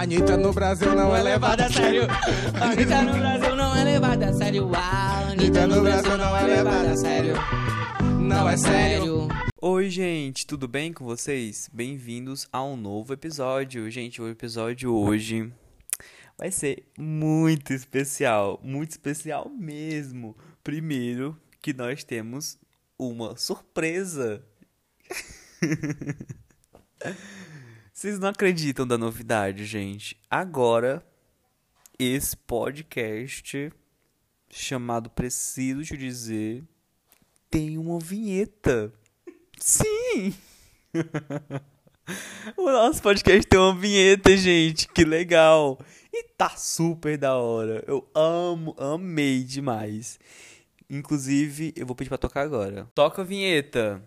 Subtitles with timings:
[0.00, 2.06] A Anitta no Brasil não é levada a sério.
[2.58, 4.74] A Anitta no Brasil não é levada a sério.
[4.74, 7.34] A Anitta no Brasil não é levada a sério.
[8.18, 9.28] Não é sério.
[9.60, 11.68] Oi, gente, tudo bem com vocês?
[11.70, 13.90] Bem-vindos a um novo episódio.
[13.90, 15.52] Gente, o episódio hoje
[16.38, 20.34] vai ser muito especial, muito especial mesmo.
[20.64, 22.56] Primeiro, que nós temos
[22.98, 24.42] uma surpresa.
[28.00, 30.16] Vocês não acreditam da novidade, gente.
[30.30, 31.04] Agora,
[31.98, 33.70] esse podcast
[34.48, 36.64] chamado Preciso Te Dizer
[37.50, 38.90] tem uma vinheta.
[39.58, 40.32] Sim!
[42.56, 44.88] o nosso podcast tem uma vinheta, gente.
[44.88, 45.78] Que legal!
[46.10, 47.84] E tá super da hora.
[47.86, 50.18] Eu amo, amei demais.
[50.88, 52.88] Inclusive, eu vou pedir pra tocar agora.
[52.94, 54.02] Toca a vinheta.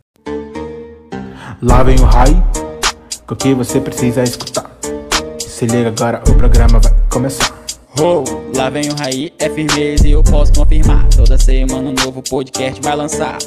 [1.62, 2.44] Lá vem o raio,
[3.28, 4.70] com o que você precisa escutar.
[5.40, 7.54] Se liga agora, o programa vai começar.
[8.00, 8.24] Oh,
[8.58, 11.08] lá vem o Raí, é firmeza e eu posso confirmar.
[11.16, 13.38] Toda semana um novo podcast vai lançar.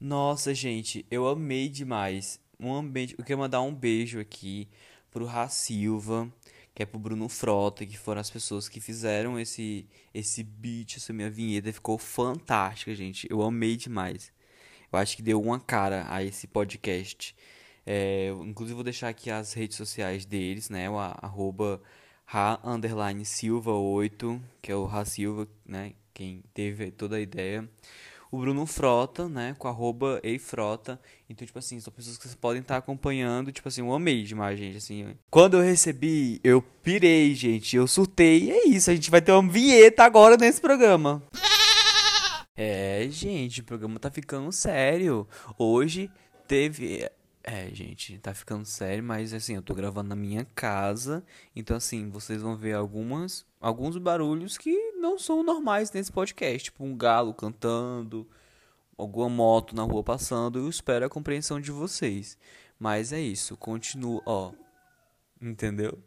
[0.00, 2.38] Nossa, gente, eu amei demais.
[2.60, 4.68] Um ambiente, eu quero mandar um beijo aqui
[5.10, 6.28] pro Ra Silva,
[6.74, 11.12] que é pro Bruno Frota, que foram as pessoas que fizeram esse esse beat, essa
[11.12, 13.26] minha vinheta, ficou fantástica, gente.
[13.28, 14.30] Eu amei demais.
[14.92, 17.34] Eu acho que deu uma cara a esse podcast.
[17.84, 20.88] É, inclusive vou deixar aqui as redes sociais deles, né?
[20.90, 21.80] O arroba
[22.24, 22.60] Ra
[23.24, 25.92] Silva 8, que é o Ra Silva, né?
[26.12, 27.68] Quem teve toda a ideia
[28.30, 31.00] o Bruno Frota, né, com arroba eifrota.
[31.28, 34.58] Então, tipo assim, são pessoas que vocês podem estar acompanhando, tipo assim, eu amei demais,
[34.58, 35.14] gente, assim.
[35.30, 39.32] Quando eu recebi, eu pirei, gente, eu surtei, e é isso, a gente vai ter
[39.32, 41.22] uma vinheta agora nesse programa.
[42.56, 45.28] É, gente, o programa tá ficando sério.
[45.58, 46.10] Hoje
[46.48, 47.06] teve
[47.46, 52.10] é, gente, tá ficando sério, mas assim, eu tô gravando na minha casa, então assim,
[52.10, 57.32] vocês vão ver algumas alguns barulhos que não são normais nesse podcast, tipo um galo
[57.32, 58.28] cantando,
[58.98, 62.36] alguma moto na rua passando, eu espero a compreensão de vocês.
[62.78, 64.52] Mas é isso, continua, ó.
[65.40, 65.98] Entendeu?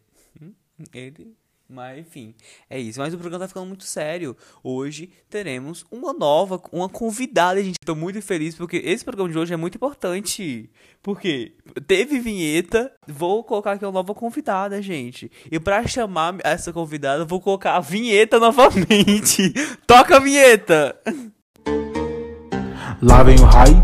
[0.41, 0.53] Hum,
[0.93, 1.37] ele
[1.69, 2.33] mas enfim,
[2.67, 2.99] é isso.
[2.99, 4.35] Mas o programa tá ficando muito sério.
[4.63, 7.77] Hoje teremos uma nova, uma convidada, gente.
[7.85, 10.69] Tô muito feliz porque esse programa de hoje é muito importante.
[11.03, 11.53] Porque
[11.87, 15.31] teve vinheta, vou colocar aqui uma nova convidada, gente.
[15.51, 19.53] E para chamar essa convidada, vou colocar a vinheta novamente.
[19.85, 20.99] Toca a vinheta!
[23.01, 23.81] Lá vem o raio,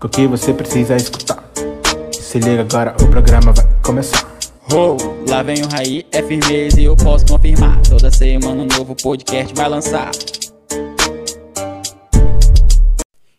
[0.00, 1.42] com o que você precisa escutar.
[2.12, 4.31] Se liga agora, o programa vai começar.
[4.74, 4.96] Oh,
[5.28, 7.82] lá vem o Raí, é firmeza e eu posso confirmar.
[7.82, 10.10] Toda semana um novo podcast vai lançar.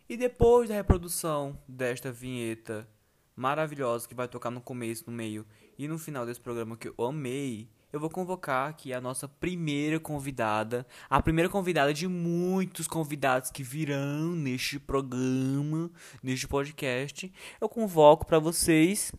[0.08, 2.86] E depois da reprodução desta vinheta
[3.34, 5.44] maravilhosa que vai tocar no começo, no meio
[5.76, 9.98] e no final desse programa que eu amei, eu vou convocar aqui a nossa primeira
[9.98, 15.90] convidada, a primeira convidada de muitos convidados que virão neste programa,
[16.22, 17.32] neste podcast.
[17.60, 19.10] Eu convoco para vocês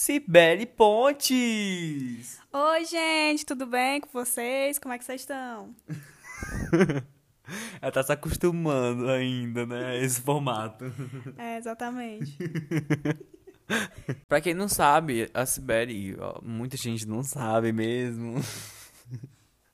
[0.00, 2.38] Cibele Pontes!
[2.52, 4.78] Oi, gente, tudo bem com vocês?
[4.78, 5.74] Como é que vocês estão?
[7.82, 10.84] Ela tá se acostumando ainda, né, a esse formato.
[11.36, 12.38] É, exatamente.
[14.28, 18.36] pra quem não sabe, a Sibeli, muita gente não sabe mesmo.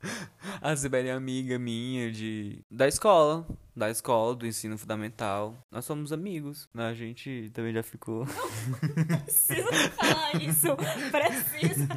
[0.61, 5.57] A Sibeli é amiga minha de da escola, da escola, do ensino fundamental.
[5.71, 6.89] Nós somos amigos, né?
[6.89, 8.27] A gente também já ficou.
[8.27, 10.69] Não precisa falar isso,
[11.11, 11.89] precisa.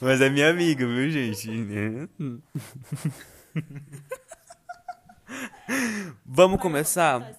[0.00, 1.50] Mas é minha amiga, viu, gente?
[6.24, 7.34] Vamos começar?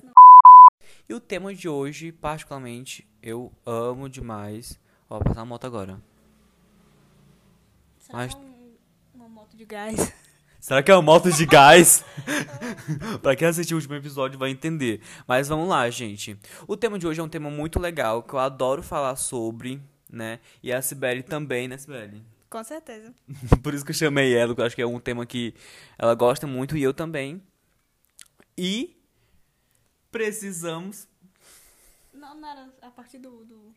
[1.07, 4.79] E o tema de hoje, particularmente, eu amo demais.
[5.07, 6.01] Ó, vou passar a moto agora.
[8.11, 8.35] Mas...
[9.55, 10.13] uma moto de gás?
[10.59, 12.03] Será que é uma moto de gás?
[13.21, 15.01] pra quem assistiu o último episódio vai entender.
[15.27, 16.38] Mas vamos lá, gente.
[16.67, 20.39] O tema de hoje é um tema muito legal, que eu adoro falar sobre, né?
[20.61, 22.21] E a Sibeli também, né, Sibeli?
[22.50, 23.13] Com certeza.
[23.63, 25.53] Por isso que eu chamei ela, porque eu acho que é um tema que
[25.97, 27.41] ela gosta muito e eu também.
[28.57, 29.01] E
[30.12, 31.07] precisamos.
[32.13, 33.45] Não, não era a partir do.
[33.45, 33.74] do...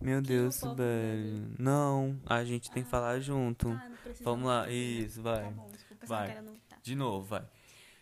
[0.00, 1.54] Meu que Deus, Sibeli.
[1.58, 3.70] Não, a gente tem que falar junto.
[3.70, 5.44] Ah, Vamos lá, isso, vai.
[5.44, 5.70] Tá bom,
[6.06, 6.42] vai.
[6.42, 6.54] Não...
[6.68, 6.76] Tá.
[6.82, 7.44] De novo, vai.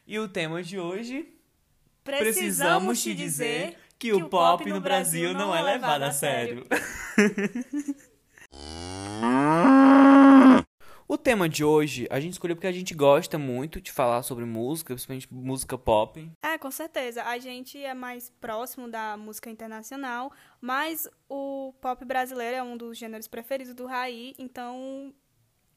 [0.06, 1.28] E o tema de hoje.
[2.04, 6.66] Precisamos, precisamos te dizer que, que o pop no Brasil não é levado a sério.
[11.08, 14.44] o tema de hoje a gente escolheu porque a gente gosta muito de falar sobre
[14.44, 16.30] música, principalmente música pop.
[16.42, 17.22] É, com certeza.
[17.24, 22.96] A gente é mais próximo da música internacional, mas o pop brasileiro é um dos
[22.96, 25.14] gêneros preferidos do Raí, então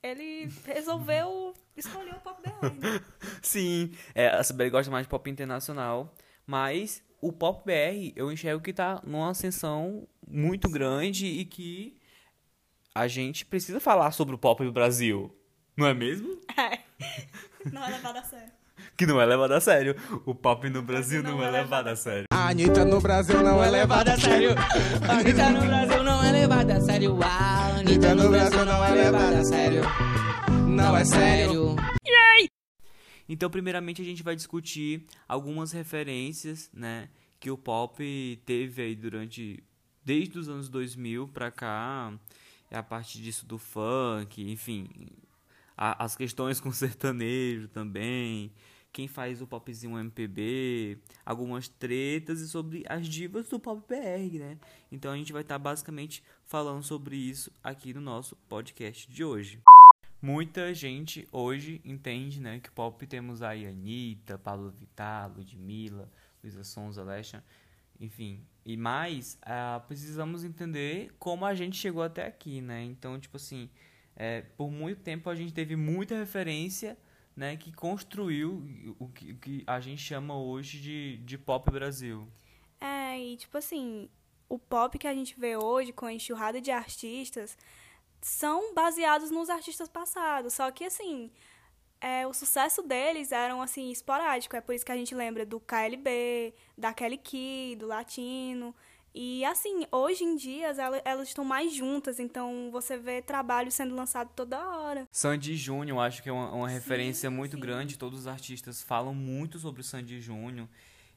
[0.02, 2.66] ele resolveu escolher o pop BR.
[2.80, 3.02] Né?
[3.42, 6.14] Sim, é, a Sibeli gosta mais de pop internacional,
[6.46, 11.98] mas o pop BR eu enxergo que tá numa ascensão muito grande e que
[12.96, 15.30] a gente precisa falar sobre o pop do Brasil.
[15.76, 16.40] Não é mesmo?
[16.58, 16.80] É.
[17.70, 18.52] Não é levado a sério.
[18.98, 19.94] Que não é levado a sério.
[20.26, 22.28] O pop no Brasil não, é levado a sério.
[22.32, 24.52] A Anitta no Brasil não é levada a sério.
[25.06, 27.20] A Anitta no Brasil não é levada a sério.
[27.22, 29.82] A Anitta no Brasil não é levada a sério.
[30.68, 31.76] Não é sério.
[33.28, 37.10] Então, primeiramente, a gente vai discutir algumas referências, né,
[37.40, 39.62] que o pop teve aí durante
[40.06, 42.14] desde os anos 2000 pra cá,
[42.76, 44.90] a partir disso do funk, enfim,
[45.78, 48.52] a, as questões com sertanejo também,
[48.92, 54.58] quem faz o popzinho MPB, algumas tretas e sobre as divas do pop BR, né?
[54.92, 59.24] Então a gente vai estar tá basicamente falando sobre isso aqui no nosso podcast de
[59.24, 59.60] hoje.
[60.22, 66.10] Muita gente hoje entende, né, que pop temos aí Anitta, Pablo Vittar, Ludmilla,
[66.42, 67.44] Luísa Sonza, Alexa,
[68.00, 68.42] enfim.
[68.66, 72.84] E mais, uh, precisamos entender como a gente chegou até aqui, né?
[72.84, 73.70] Então, tipo assim,
[74.16, 76.98] é, por muito tempo a gente teve muita referência,
[77.36, 78.64] né, que construiu
[78.98, 82.28] o que, o que a gente chama hoje de, de pop Brasil.
[82.80, 84.10] É, e tipo assim,
[84.48, 87.58] o pop que a gente vê hoje com a enxurrada de artistas
[88.22, 90.54] são baseados nos artistas passados.
[90.54, 91.32] Só que, assim,
[92.02, 94.56] é, o sucesso deles eram, assim, esporádico.
[94.56, 98.76] É por isso que a gente lembra do KLB, da Kelly Key, do Latino.
[99.14, 102.20] E, assim, hoje em dia elas, elas estão mais juntas.
[102.20, 105.08] Então, você vê trabalho sendo lançado toda hora.
[105.12, 107.62] Sandy Júnior, acho que é uma, uma sim, referência muito sim.
[107.62, 107.98] grande.
[107.98, 110.68] Todos os artistas falam muito sobre o Sandy Júnior.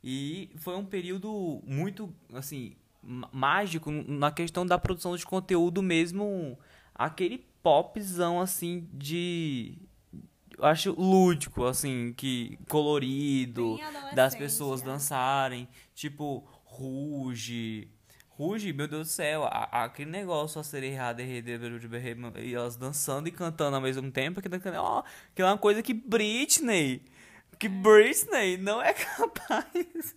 [0.02, 6.58] E foi um período muito, assim, mágico na questão da produção de conteúdo mesmo
[6.94, 9.78] aquele popzão assim de
[10.58, 13.78] eu acho lúdico, assim, que colorido,
[14.14, 17.88] das pessoas dançarem, tipo, ruge.
[18.30, 23.32] Ruge, meu Deus do céu, a, aquele negócio a ser errado, e elas dançando e
[23.32, 25.02] cantando ao mesmo tempo, que, ó,
[25.34, 27.02] que é uma coisa que Britney,
[27.58, 30.14] que Britney não é capaz.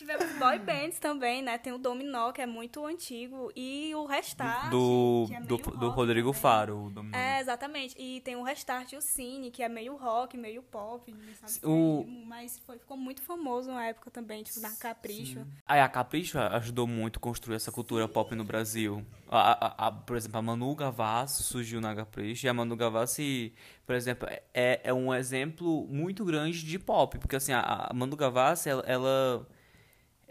[0.00, 1.58] Tivemos boy bands também, né?
[1.58, 6.30] Tem o Dominó, que é muito antigo, e o Restart, do, é do, do Rodrigo
[6.30, 6.40] também.
[6.40, 6.86] Faro.
[6.86, 7.14] O Dominó.
[7.14, 7.94] É, exatamente.
[7.98, 11.66] E tem o Restart e o Cine, que é meio rock, meio pop, sabe?
[11.66, 12.06] O...
[12.26, 15.46] Mas foi, ficou muito famoso na época também, tipo, na Capricho.
[15.66, 19.04] Aí a Capricho ajudou muito a construir essa cultura pop no Brasil.
[19.28, 23.52] A, a, a, por exemplo, a Manu Gavassi surgiu na Capricho, e a Manu Gavassi,
[23.84, 28.16] por exemplo, é, é um exemplo muito grande de pop, porque assim, a, a Manu
[28.16, 29.46] Gavassi, ela, ela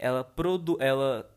[0.00, 1.30] ela produ ela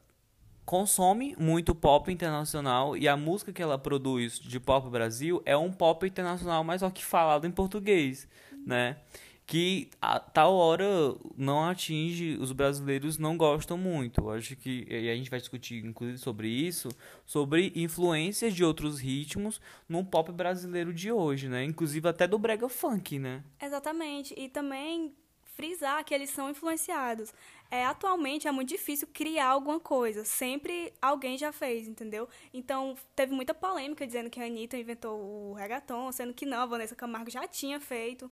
[0.66, 5.72] consome muito pop internacional e a música que ela produz de pop Brasil é um
[5.72, 8.28] pop internacional, mas só que falado em português,
[8.66, 8.98] né?
[9.46, 10.88] Que a tal hora
[11.36, 14.30] não atinge, os brasileiros não gostam muito.
[14.30, 16.88] Acho que e a gente vai discutir inclusive sobre isso,
[17.26, 21.66] sobre influências de outros ritmos no pop brasileiro de hoje, né?
[21.66, 23.44] Inclusive até do brega funk, né?
[23.62, 24.34] Exatamente.
[24.38, 25.14] E também
[25.54, 27.34] frisar que eles são influenciados.
[27.72, 30.24] É, atualmente é muito difícil criar alguma coisa.
[30.24, 32.28] Sempre alguém já fez, entendeu?
[32.54, 36.66] Então, teve muita polêmica dizendo que a Anitta inventou o reggaeton, sendo que não, a
[36.66, 38.32] Vanessa Camargo já tinha feito.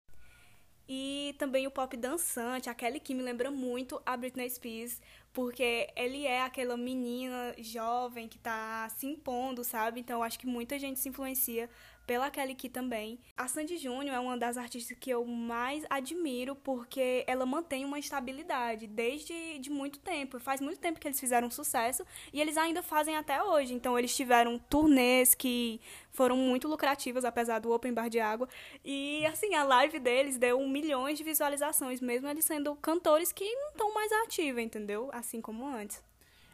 [0.94, 5.00] E também o pop dançante, aquele que me lembra muito a Britney Spears,
[5.32, 10.02] porque ele é aquela menina jovem que tá se impondo, sabe?
[10.02, 11.70] Então acho que muita gente se influencia
[12.06, 13.20] pela Kelly Key também.
[13.38, 18.00] A Sandy Júnior é uma das artistas que eu mais admiro porque ela mantém uma
[18.00, 20.40] estabilidade desde de muito tempo.
[20.40, 23.74] Faz muito tempo que eles fizeram sucesso e eles ainda fazem até hoje.
[23.74, 25.80] Então eles tiveram turnês que
[26.12, 28.48] foram muito lucrativas, apesar do Open Bar de Água.
[28.84, 33.70] E assim, a live deles deu milhões de visualizações, mesmo eles sendo cantores que não
[33.70, 35.10] estão mais ativos, entendeu?
[35.14, 36.04] Assim como antes.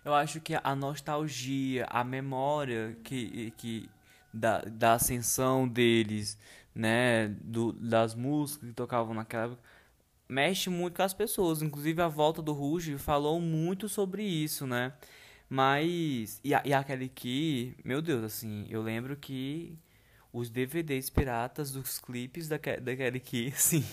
[0.06, 3.90] Eu acho que a nostalgia, a memória que, que
[4.34, 6.38] da, da ascensão deles,
[6.74, 9.62] né, do, das músicas que tocavam naquela época,
[10.30, 11.62] mexe muito com as pessoas.
[11.62, 14.94] Inclusive a volta do Ruge falou muito sobre isso, né?
[15.50, 19.78] Mas e, a, e aquele que, meu Deus, assim, eu lembro que
[20.34, 23.86] os DVDs piratas dos clipes da da Kelly Key, assim,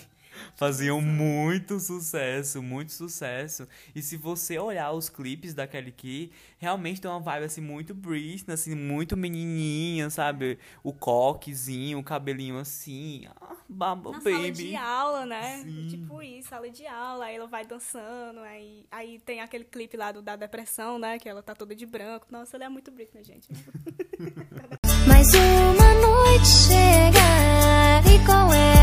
[0.55, 3.67] faziam muito sucesso, muito sucesso.
[3.93, 7.93] E se você olhar os clipes da Kelly Key, realmente tem uma vibe assim muito
[7.93, 10.57] Britney, assim, muito menininha, sabe?
[10.83, 14.31] O coquezinho, o cabelinho assim, ah, baba Na baby.
[14.31, 15.61] sala de aula, né?
[15.63, 15.87] Sim.
[15.89, 20.11] Tipo isso, sala de aula, aí ela vai dançando, aí, aí tem aquele clipe lá
[20.11, 21.19] do, da depressão, né?
[21.19, 22.27] Que ela tá toda de branco.
[22.29, 23.47] Nossa, ela é muito Britney, gente.
[25.07, 28.74] Mais uma noite chega e com ela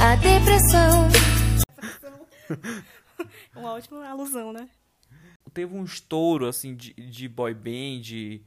[0.00, 1.08] a depressão.
[3.54, 4.68] Uma ótima alusão, né?
[5.52, 8.40] Teve um estouro, assim, de, de boy band,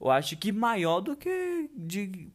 [0.00, 2.28] eu acho que maior do que de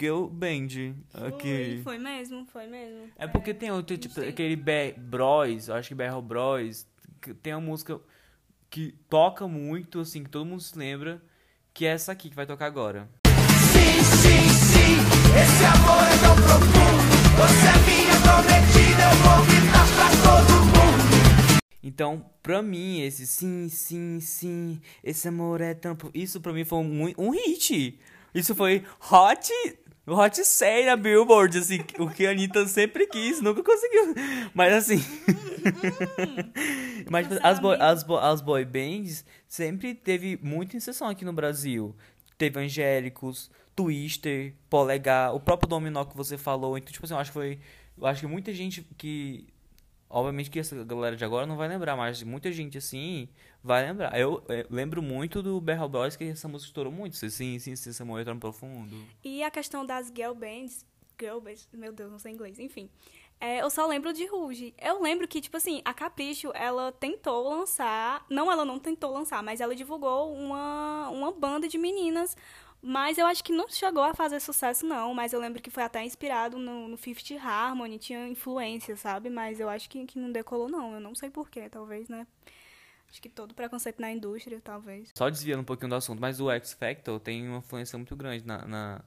[0.00, 0.94] girl band.
[1.12, 1.80] Aqui.
[1.82, 3.10] Foi, foi mesmo, foi mesmo.
[3.16, 6.86] É porque tem outro, tipo, tem- aquele Be Bros, eu acho que Berro Bros,
[7.20, 8.00] que tem uma música
[8.70, 11.20] que toca muito, assim, que todo mundo se lembra,
[11.74, 13.08] que é essa aqui que vai tocar agora.
[21.82, 25.96] Então, pra mim, esse sim, sim, sim, esse amor é tão...
[26.14, 27.98] Isso pra mim foi um, um hit.
[28.34, 29.50] Isso foi hot,
[30.06, 34.14] hot 100 na Billboard, assim, o que a Anitta sempre quis, nunca conseguiu.
[34.54, 35.04] Mas assim...
[37.10, 41.94] Mas as boy, as, bo- as boy bands sempre teve muita inserção aqui no Brasil.
[42.38, 46.76] Teve Angélicos, Twister, Polegar, o próprio Dominó que você falou.
[46.76, 47.58] Então, tipo assim, eu acho que foi...
[47.96, 49.46] Eu acho que muita gente que...
[50.08, 53.28] Obviamente que essa galera de agora não vai lembrar, mas muita gente assim
[53.64, 54.18] vai lembrar.
[54.18, 57.16] Eu, eh, lembro muito do Berral Boys, que essa música estourou muito.
[57.16, 58.94] Sim, sim, sim, amor é tão profundo.
[59.24, 60.84] E a questão das girl bands,
[61.18, 62.90] girl bands, meu Deus, não sei inglês, enfim.
[63.42, 64.72] É, eu só lembro de Rouge.
[64.80, 69.42] Eu lembro que, tipo assim, a Capricho, ela tentou lançar, não, ela não tentou lançar,
[69.42, 72.36] mas ela divulgou uma, uma banda de meninas,
[72.82, 75.84] mas eu acho que não chegou a fazer sucesso, não, mas eu lembro que foi
[75.84, 79.30] até inspirado no, no Fifth Harmony, tinha influência, sabe?
[79.30, 82.26] Mas eu acho que, que não decolou, não, eu não sei porquê, talvez, né?
[83.10, 85.10] Acho que todo preconceito na indústria, talvez.
[85.14, 88.44] Só desviando um pouquinho do assunto, mas o X Factor tem uma influência muito grande
[88.46, 88.66] na.
[88.66, 89.00] na,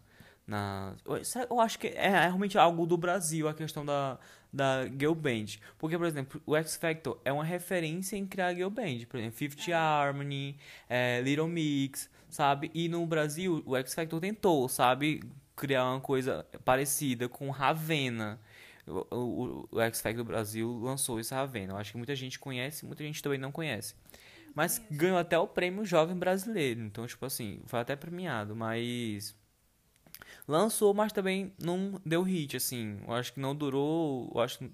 [0.48, 4.20] na- é- eu acho que é realmente algo do Brasil, a questão da,
[4.54, 5.58] da Girl Band.
[5.80, 9.06] Porque, por exemplo, o X Factor é uma referência em criar Girl Band.
[9.10, 10.56] Por exemplo, Fifth Harmony,
[10.88, 12.70] é, Little Mix, sabe?
[12.74, 15.24] E no Brasil, o X Factor tentou, sabe?
[15.56, 18.40] Criar uma coisa parecida com Ravena.
[18.86, 21.74] O, o, o X Factor Brasil lançou esse Ravena.
[21.74, 23.96] Eu acho que muita gente conhece, muita gente também não conhece.
[24.54, 26.82] Mas ganhou até o prêmio Jovem Brasileiro.
[26.82, 29.36] Então, tipo assim, foi até premiado, mas.
[30.48, 33.00] Lançou, mas também não deu hit, assim.
[33.08, 34.32] Eu acho que não durou.
[34.34, 34.72] Eu acho que.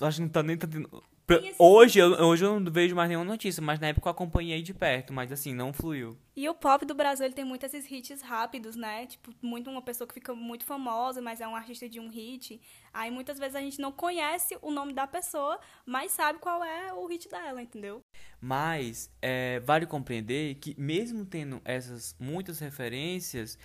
[0.00, 0.56] eu acho que não tá nem.
[0.56, 4.08] Tá tendo- pra- Hoje, eu, hoje eu não vejo mais nenhuma notícia, mas na época
[4.08, 6.18] eu acompanhei de perto, mas assim, não fluiu.
[6.34, 9.06] E o pop do Brasil, ele tem muitos esses hits rápidos, né?
[9.06, 12.60] Tipo, muito uma pessoa que fica muito famosa, mas é um artista de um hit.
[12.92, 16.92] Aí muitas vezes a gente não conhece o nome da pessoa, mas sabe qual é
[16.92, 18.00] o hit dela, entendeu?
[18.40, 23.58] Mas é, vale compreender que mesmo tendo essas muitas referências,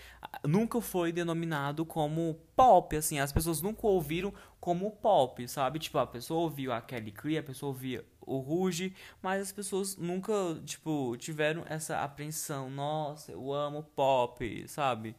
[0.43, 5.77] nunca foi denominado como pop, assim, as pessoas nunca ouviram como pop, sabe?
[5.77, 9.95] Tipo, a pessoa ouviu a Kelly Clee, a pessoa ouvia o Ruge, mas as pessoas
[9.97, 10.33] nunca,
[10.65, 15.15] tipo, tiveram essa apreensão, nossa, eu amo pop, sabe?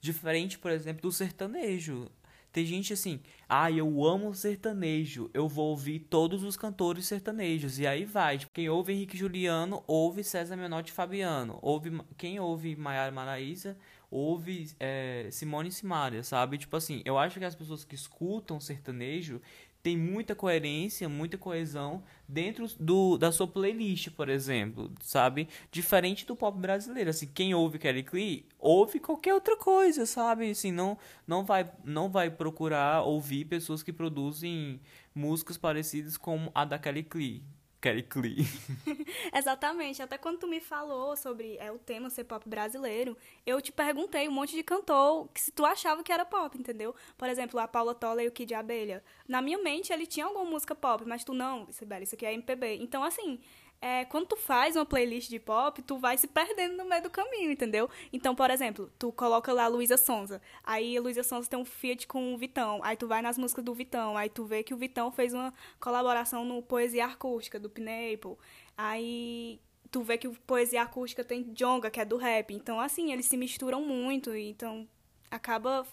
[0.00, 2.10] Diferente, por exemplo, do sertanejo.
[2.54, 3.18] Tem gente assim,
[3.48, 7.80] ah, eu amo sertanejo, eu vou ouvir todos os cantores sertanejos.
[7.80, 8.38] E aí vai.
[8.38, 11.58] Tipo, quem ouve Henrique Juliano, ouve César Menotti Fabiano.
[11.60, 13.76] Ouve, quem ouve Maiara Maraíza,
[14.08, 16.56] ouve é, Simone e Simaria, sabe?
[16.56, 19.40] Tipo assim, eu acho que as pessoas que escutam sertanejo
[19.84, 25.46] têm muita coerência, muita coesão dentro do, da sua playlist, por exemplo, sabe?
[25.70, 30.50] Diferente do pop brasileiro, assim, quem ouve Kelly Clee, ouve qualquer outra coisa, sabe?
[30.50, 34.80] Assim, não, não, vai, não vai procurar ouvir pessoas que produzem
[35.14, 37.42] músicas parecidas com a da Kelly Clee.
[37.84, 38.46] Kelly Clee.
[39.34, 40.00] Exatamente.
[40.00, 43.14] Até quando tu me falou sobre é, o tema ser pop brasileiro,
[43.44, 46.94] eu te perguntei um monte de cantor que se tu achava que era pop, entendeu?
[47.18, 49.04] Por exemplo, a Paula Toller e o Kid Abelha.
[49.28, 52.32] Na minha mente, ele tinha alguma música pop, mas tu não, Isabela, isso aqui é
[52.32, 52.78] MPB.
[52.80, 53.38] Então, assim,
[53.84, 57.10] é, quando tu faz uma playlist de pop, tu vai se perdendo no meio do
[57.10, 57.86] caminho, entendeu?
[58.10, 60.40] Então, por exemplo, tu coloca lá Luísa Sonza.
[60.64, 62.80] Aí a Luísa Sonza tem um feat com o Vitão.
[62.82, 64.16] Aí tu vai nas músicas do Vitão.
[64.16, 68.36] Aí tu vê que o Vitão fez uma colaboração no Poesia Acústica, do Pineapple.
[68.74, 69.60] Aí
[69.90, 72.54] tu vê que o Poesia Acústica tem Jonga, que é do rap.
[72.54, 74.34] Então, assim, eles se misturam muito.
[74.34, 74.88] Então,
[75.30, 75.86] acaba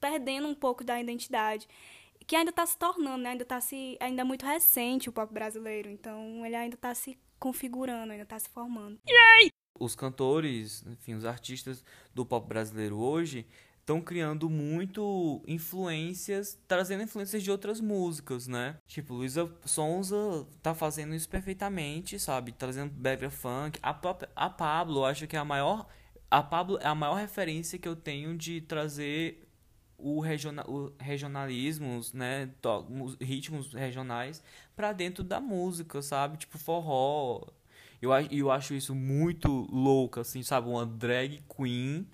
[0.00, 1.68] perdendo um pouco da identidade.
[2.32, 3.32] Que ainda tá se tornando, né?
[3.32, 5.90] Ainda, tá se, ainda é muito recente o pop brasileiro.
[5.90, 8.98] Então, ele ainda tá se configurando, ainda tá se formando.
[9.78, 11.84] os cantores, enfim, os artistas
[12.14, 13.46] do pop brasileiro hoje
[13.80, 18.78] estão criando muito influências, trazendo influências de outras músicas, né?
[18.86, 22.52] Tipo, Luísa Sonza tá fazendo isso perfeitamente, sabe?
[22.52, 23.78] Trazendo brega funk.
[23.82, 23.90] A
[24.34, 25.86] a Pablo, eu acho que é a maior
[26.30, 29.51] a Pablo é a maior referência que eu tenho de trazer
[30.02, 34.42] o, regional, o regionalismos, né, to, ritmos regionais
[34.74, 36.36] para dentro da música, sabe?
[36.36, 37.46] Tipo forró.
[38.00, 40.68] Eu, eu acho isso muito louco, assim, sabe?
[40.68, 42.06] Uma drag queen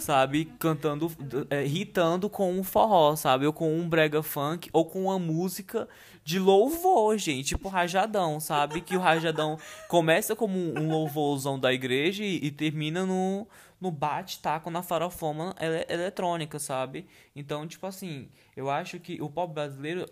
[0.00, 0.46] sabe?
[0.58, 1.10] Cantando,
[1.50, 3.46] é, irritando com um forró, sabe?
[3.46, 5.88] Ou com um brega funk, ou com uma música
[6.24, 7.48] de louvor, gente.
[7.48, 8.80] Tipo rajadão, sabe?
[8.80, 9.58] Que o rajadão
[9.88, 13.46] começa como um louvorzão da igreja e, e termina no,
[13.80, 17.06] no bate-taco na farofoma ele, eletrônica, sabe?
[17.34, 20.06] Então, tipo assim, eu acho que o pop brasileiro,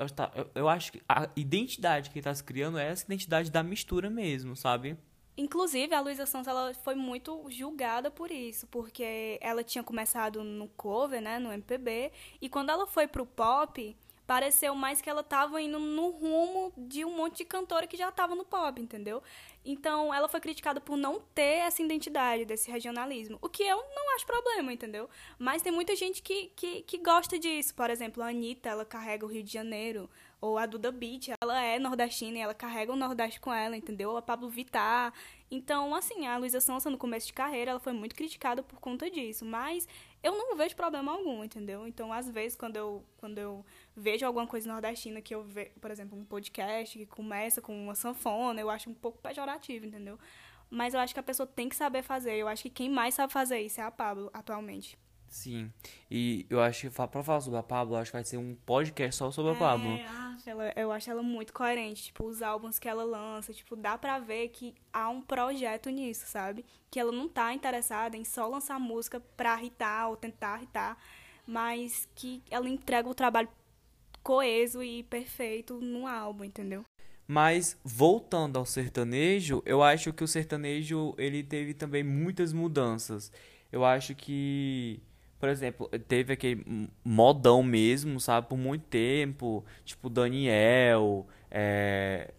[0.55, 4.09] eu, acho que a identidade que ele tá se criando é essa identidade da mistura
[4.09, 4.97] mesmo, sabe?
[5.39, 10.67] Inclusive, a Luísa Sons ela foi muito julgada por isso, porque ela tinha começado no
[10.69, 13.95] cover, né, no MPB, e quando ela foi pro pop,
[14.27, 18.09] pareceu mais que ela estava indo no rumo de um monte de cantora que já
[18.09, 19.23] estava no pop, entendeu?
[19.65, 24.15] Então, ela foi criticada por não ter essa identidade desse regionalismo, o que eu não
[24.15, 25.09] acho problema, entendeu?
[25.39, 27.75] Mas tem muita gente que, que, que gosta disso.
[27.75, 30.09] Por exemplo, a Anitta, ela carrega o Rio de Janeiro,
[30.41, 34.17] ou a Duda Beat, ela é nordestina e ela carrega o Nordeste com ela, entendeu?
[34.17, 35.13] A Pablo Vittar.
[35.51, 39.11] Então, assim, a Luísa Sonsa no começo de carreira, ela foi muito criticada por conta
[39.11, 39.89] disso, mas
[40.27, 41.87] eu não vejo problema algum, entendeu?
[41.87, 43.65] Então, às vezes, quando eu, quando eu
[43.95, 47.95] vejo alguma coisa nordestina que eu vejo, por exemplo, um podcast que começa com uma
[47.95, 50.19] sanfona, eu acho um pouco pejorativo, entendeu?
[50.69, 52.35] Mas eu acho que a pessoa tem que saber fazer.
[52.35, 54.99] Eu acho que quem mais sabe fazer isso é a Pablo, atualmente.
[55.29, 55.73] Sim.
[56.11, 59.17] E eu acho que pra falar sobre a Pablo, acho que vai ser um podcast
[59.17, 59.89] só sobre é, a Pablo.
[60.47, 62.05] Ela, eu acho ela muito coerente.
[62.05, 66.27] Tipo, os álbuns que ela lança, tipo, dá pra ver que há um projeto nisso,
[66.27, 66.65] sabe?
[66.91, 70.97] Que ela não tá interessada em só lançar música pra irritar ou tentar irritar,
[71.47, 73.49] mas que ela entrega o trabalho
[74.23, 76.85] coeso e perfeito num álbum, entendeu?
[77.29, 83.33] Mas voltando ao sertanejo, eu acho que o sertanejo ele teve também muitas mudanças.
[83.71, 85.01] Eu acho que
[85.39, 92.33] por exemplo, teve aquele modão mesmo, sabe, por muito tempo, tipo Daniel, é,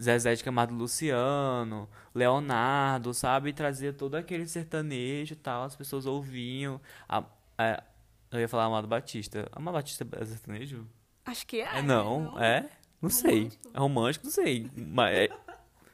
[0.00, 6.04] Zezé de Camargo Luciano, Leonardo, sabe, e trazia todo aquele sertanejo e tal, as pessoas
[6.06, 6.80] ouviam.
[7.08, 7.24] A,
[7.56, 7.82] a,
[8.30, 9.48] eu ia falar Amado Batista.
[9.52, 10.86] Amado Batista é sertanejo?
[11.24, 11.78] Acho que é.
[11.78, 12.68] é não, não, é?
[13.00, 13.50] Não sei.
[13.72, 14.70] É romântico, não sei.
[14.76, 15.28] Mas, é,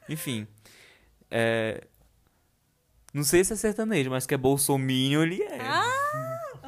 [0.09, 0.47] enfim.
[1.31, 1.87] É,
[3.13, 5.59] não sei se é sertanejo, mas que é bolsominho, ele é.
[5.61, 6.03] Ah!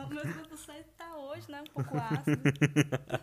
[0.08, 1.62] Meu Deus, você tá hoje, né?
[1.62, 2.42] Um pouco ácido.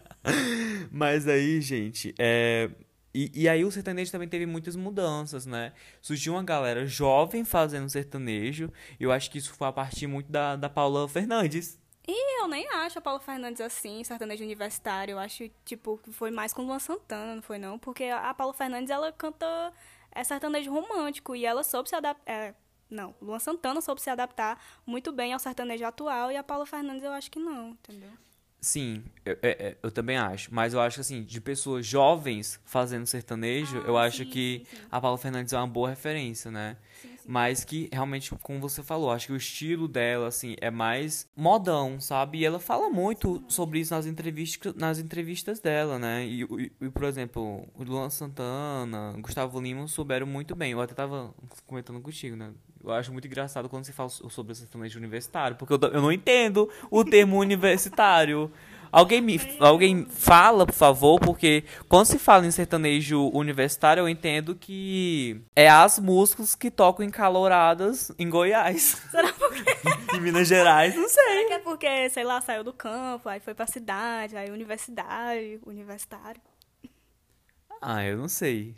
[0.91, 2.71] mas aí, gente, é...
[3.15, 5.75] E, e aí o sertanejo também teve muitas mudanças, né?
[6.01, 8.73] Surgiu uma galera jovem fazendo sertanejo.
[8.99, 11.79] E eu acho que isso foi a partir muito da, da Paula Fernandes.
[12.09, 15.13] E eu nem acho a Paula Fernandes assim, sertanejo universitário.
[15.13, 17.79] Eu acho, tipo, que foi mais com Luan Santana, não foi não?
[17.79, 19.47] Porque a Paula Fernandes, ela canta
[20.15, 21.37] é sertanejo romântico.
[21.37, 22.33] E ela soube se adaptar...
[22.33, 22.55] É,
[22.93, 27.03] não, Luan Santana soube se adaptar muito bem ao sertanejo atual e a Paula Fernandes
[27.03, 28.11] eu acho que não, entendeu?
[28.63, 30.55] Sim, eu, eu, eu, também acho.
[30.55, 34.67] Mas eu acho que, assim, de pessoas jovens fazendo sertanejo, ah, eu acho sim, que
[34.71, 34.83] sim, sim.
[34.89, 36.77] a Paula Fernandes é uma boa referência, né?
[37.27, 42.01] Mas que, realmente, como você falou, acho que o estilo dela, assim, é mais modão,
[42.01, 42.39] sabe?
[42.39, 46.25] E ela fala muito sobre isso nas entrevistas, nas entrevistas dela, né?
[46.25, 50.71] E, e, e por exemplo, o Luan Santana, Gustavo Lima souberam muito bem.
[50.71, 51.35] Eu até tava
[51.67, 52.53] comentando contigo, né?
[52.85, 56.13] Eu acho muito engraçado quando se fala sobre o sertanejo universitário, porque eu, eu não
[56.13, 58.51] entendo o termo universitário.
[58.91, 64.55] Alguém me alguém fala, por favor, porque quando se fala em sertanejo universitário, eu entendo
[64.55, 69.01] que é as músicas que tocam em caloradas em Goiás.
[69.11, 69.65] Será porque?
[70.15, 71.25] em Minas Gerais, não sei.
[71.25, 75.59] Será que é porque, sei lá, saiu do campo, aí foi pra cidade, aí universidade,
[75.65, 76.43] universitário.
[77.81, 78.75] Ah, eu não sei.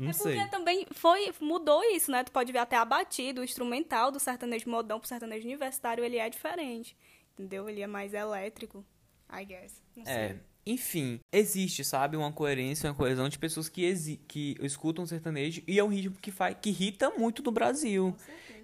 [0.00, 0.48] Não é porque sei.
[0.48, 2.24] também foi, mudou isso, né?
[2.24, 6.16] Tu pode ver até a batida, o instrumental do sertanejo modão pro sertanejo universitário, ele
[6.16, 6.96] é diferente.
[7.34, 7.68] Entendeu?
[7.68, 8.82] Ele é mais elétrico,
[9.30, 9.82] I guess.
[9.94, 10.28] Não é.
[10.28, 10.40] sei.
[10.66, 13.92] Enfim, existe, sabe, uma coerência, uma coesão de pessoas que,
[14.26, 18.16] que escutam sertanejo e é um ritmo que, faz, que irrita muito no Brasil.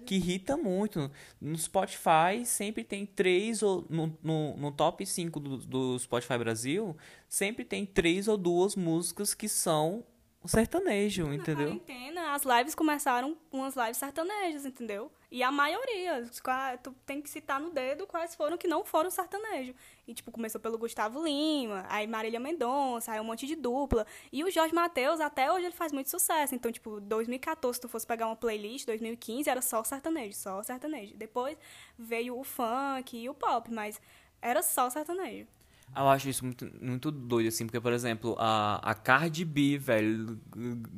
[0.05, 1.11] Que irrita muito.
[1.41, 6.95] No Spotify sempre tem três, ou no, no, no top 5 do, do Spotify Brasil,
[7.27, 10.05] sempre tem três ou duas músicas que são
[10.47, 11.67] sertanejo, Na entendeu?
[11.67, 15.11] quarentena, as lives começaram umas lives sertanejas, entendeu?
[15.29, 19.11] E a maioria, qua- tu tem que citar no dedo quais foram que não foram
[19.11, 19.75] sertanejo.
[20.07, 24.07] E, tipo, começou pelo Gustavo Lima, aí Marília Mendonça, aí um monte de dupla.
[24.31, 26.55] E o Jorge Matheus, até hoje, ele faz muito sucesso.
[26.55, 31.13] Então, tipo, 2014, se tu fosse pegar uma playlist, 2015, era só sertanejo, só sertanejo.
[31.17, 31.57] Depois
[31.99, 33.99] veio o funk e o pop, mas
[34.41, 35.47] era só sertanejo.
[35.95, 40.39] Eu acho isso muito, muito doido, assim, porque, por exemplo, a, a Cardi B, velho,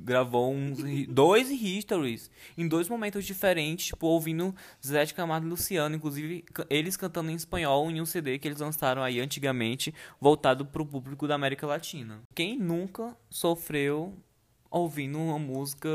[0.03, 4.53] gravou uns, dois histories em dois momentos diferentes, tipo, ouvindo
[4.85, 8.59] Zé de Camargo e Luciano, inclusive eles cantando em espanhol em um CD que eles
[8.59, 12.21] lançaram aí antigamente, voltado pro público da América Latina.
[12.35, 14.13] Quem nunca sofreu
[14.69, 15.89] ouvindo uma música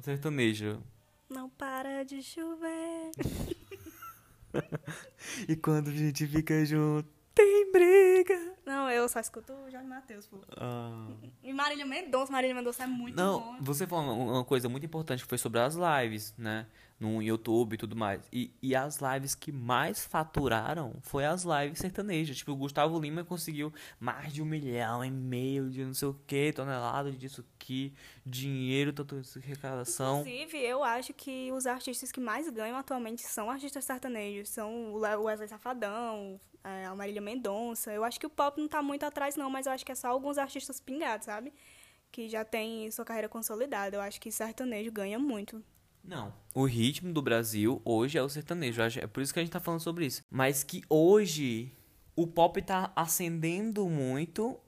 [0.00, 0.78] sertaneja?
[1.30, 3.10] Não para de chover.
[5.48, 8.56] E quando a gente fica junto, tem briga.
[8.64, 10.38] Não, eu só escuto o Jorge Matheus, pô.
[10.56, 11.06] Ah.
[11.42, 13.56] E Marília Mendonça, Marília Mendonça é muito Não, bom.
[13.60, 16.66] você falou uma coisa muito importante que foi sobre as lives, né?
[16.98, 18.22] No YouTube e tudo mais.
[18.32, 22.38] E, e as lives que mais faturaram foi as lives sertanejas.
[22.38, 23.70] Tipo, o Gustavo Lima conseguiu
[24.00, 27.92] mais de um milhão e meio de não sei o que, tonelada disso aqui,
[28.24, 30.20] dinheiro, tanto isso, arrecadação.
[30.20, 34.48] Inclusive, eu acho que os artistas que mais ganham atualmente são artistas sertanejos.
[34.48, 36.40] São o Le- o Wesley Safadão,
[36.86, 37.92] a Marília Mendonça.
[37.92, 39.94] Eu acho que o pop não tá muito atrás, não, mas eu acho que é
[39.94, 41.52] só alguns artistas pingados, sabe?
[42.10, 43.96] Que já tem sua carreira consolidada.
[43.96, 45.62] Eu acho que sertanejo ganha muito.
[46.02, 46.32] Não.
[46.54, 48.80] O ritmo do Brasil hoje é o sertanejo.
[48.82, 50.22] É por isso que a gente tá falando sobre isso.
[50.30, 51.72] Mas que hoje
[52.14, 54.58] o pop tá ascendendo muito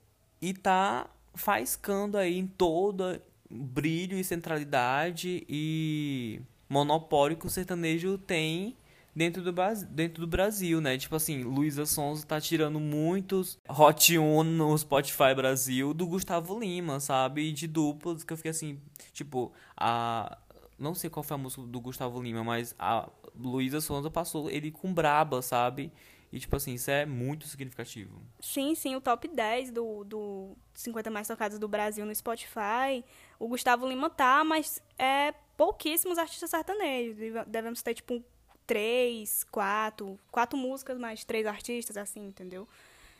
[0.40, 8.76] e tá faiscando aí em toda brilho e centralidade e monopólio que o sertanejo tem
[9.18, 9.52] dentro do,
[9.90, 10.96] dentro do Brasil, né?
[10.96, 17.00] Tipo assim, Luísa Sonza tá tirando muitos Hot 1 no Spotify Brasil do Gustavo Lima,
[17.00, 17.42] sabe?
[17.48, 18.80] E de duplas que eu fiquei assim,
[19.12, 20.38] tipo, a
[20.78, 24.70] não sei qual foi a música do Gustavo Lima, mas a Luísa Sonza passou ele
[24.70, 25.92] com Braba, sabe?
[26.30, 28.22] E tipo assim, isso é muito significativo.
[28.38, 33.02] Sim, sim, o top 10 do, do 50 mais tocados do Brasil no Spotify.
[33.38, 37.16] O Gustavo Lima tá, mas é pouquíssimos artistas sertanejos.
[37.16, 38.22] Deve- Devemos ter, tipo,
[38.68, 42.68] três, quatro, quatro músicas, mais três artistas, assim, entendeu?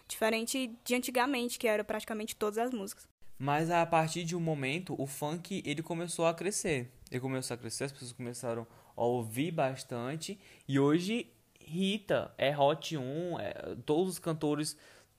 [0.06, 3.08] Diferente de antigamente, que era praticamente todas as músicas.
[3.38, 6.92] Mas a partir de um momento, o funk ele começou a crescer.
[7.10, 10.38] Ele começou a crescer, as pessoas começaram a ouvir bastante.
[10.66, 14.76] E hoje, Rita é Hot 1, é, todos os cantores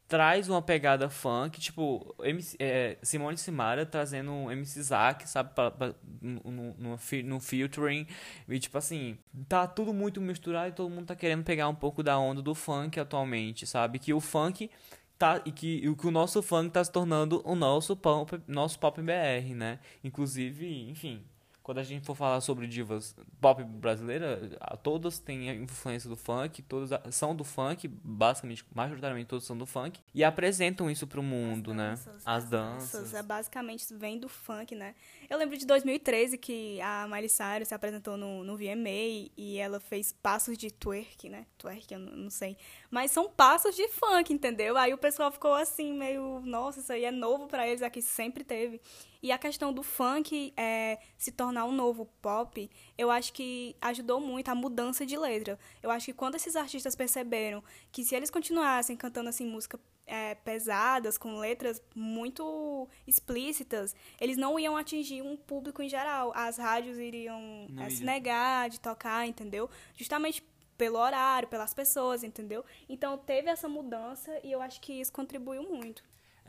[0.10, 5.70] traz uma pegada funk, tipo, MC, é, Simone Simara trazendo um MC Zack, sabe, pra,
[5.72, 8.08] pra, no, no, no, fi- no featuring,
[8.48, 9.18] e tipo assim,
[9.48, 12.56] tá tudo muito misturado e todo mundo tá querendo pegar um pouco da onda do
[12.56, 14.70] funk atualmente, sabe, que o funk
[15.18, 18.80] tá, e que, e que o nosso funk tá se tornando o nosso pop, nosso
[18.80, 21.24] pop BR, né, inclusive, enfim...
[21.64, 26.62] Quando a gente for falar sobre divas pop brasileira, todas têm a influência do funk,
[26.64, 31.74] todas são do funk, basicamente, majoritariamente todas são do funk, e apresentam isso pro mundo,
[31.74, 31.98] né?
[32.26, 33.14] As danças.
[33.14, 34.96] É, basicamente vem do funk, né?
[35.30, 39.80] Eu lembro de 2013 que a Miley Cyrus se apresentou no, no VMA e ela
[39.80, 41.46] fez passos de twerk, né?
[41.58, 42.58] Twerk, eu não, não sei.
[42.90, 44.76] Mas são passos de funk, entendeu?
[44.78, 48.44] Aí o pessoal ficou assim, meio, nossa, isso aí é novo pra eles, aqui sempre
[48.44, 48.82] teve.
[49.22, 54.20] E a questão do funk é, se tornar um novo pop, eu acho que ajudou
[54.22, 55.60] muito a mudança de letra.
[55.84, 60.36] Eu acho que quando esses artistas perceberam que se eles continuassem cantando assim música é,
[60.36, 66.32] pesadas, com letras muito explícitas, eles não iam atingir um público em geral.
[66.34, 69.70] As rádios iriam é, se negar de tocar, entendeu?
[69.96, 70.44] Justamente
[70.78, 72.64] pelo horário, pelas pessoas, entendeu?
[72.88, 76.02] Então teve essa mudança e eu acho que isso contribuiu muito.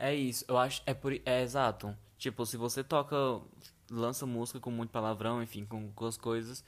[0.03, 1.95] É isso, eu acho, é por, é exato.
[2.17, 3.15] Tipo, se você toca,
[3.89, 6.63] lança música com muito palavrão, enfim, com, com as coisas,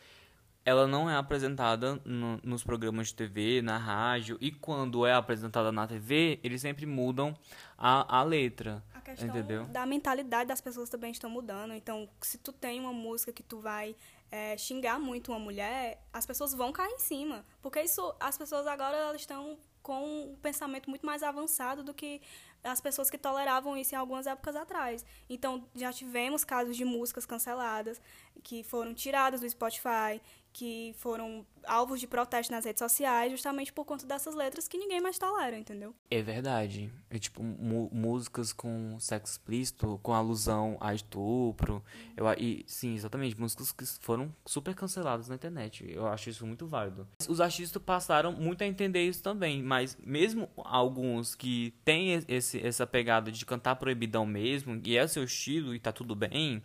[0.65, 5.71] ela não é apresentada no- nos programas de TV, na rádio, e quando é apresentada
[5.71, 7.35] na TV, eles sempre mudam
[7.77, 9.65] a, a letra, A questão entendeu?
[9.65, 11.73] da mentalidade das pessoas também estão mudando.
[11.73, 13.95] Então, se tu tem uma música que tu vai
[14.31, 17.43] é, xingar muito uma mulher, as pessoas vão cair em cima.
[17.61, 22.21] Porque isso, as pessoas agora elas estão com um pensamento muito mais avançado do que
[22.63, 25.05] as pessoas que toleravam isso em algumas épocas atrás.
[25.29, 28.01] Então, já tivemos casos de músicas canceladas
[28.41, 30.21] que foram tiradas do Spotify,
[30.53, 35.01] que foram alvos de protesto nas redes sociais justamente por conta dessas letras que ninguém
[35.01, 35.95] mais tolera, entendeu?
[36.11, 36.91] É verdade.
[37.09, 41.83] É tipo músicas com sexo explícito, com alusão a estupro.
[42.15, 43.39] Eu, e, sim, exatamente.
[43.39, 45.85] Músicas que foram super canceladas na internet.
[45.89, 47.07] Eu acho isso muito válido.
[47.27, 52.85] Os artistas passaram muito a entender isso também, mas mesmo alguns que têm esse, essa
[52.85, 56.61] pegada de cantar proibidão mesmo, e é seu estilo e tá tudo bem,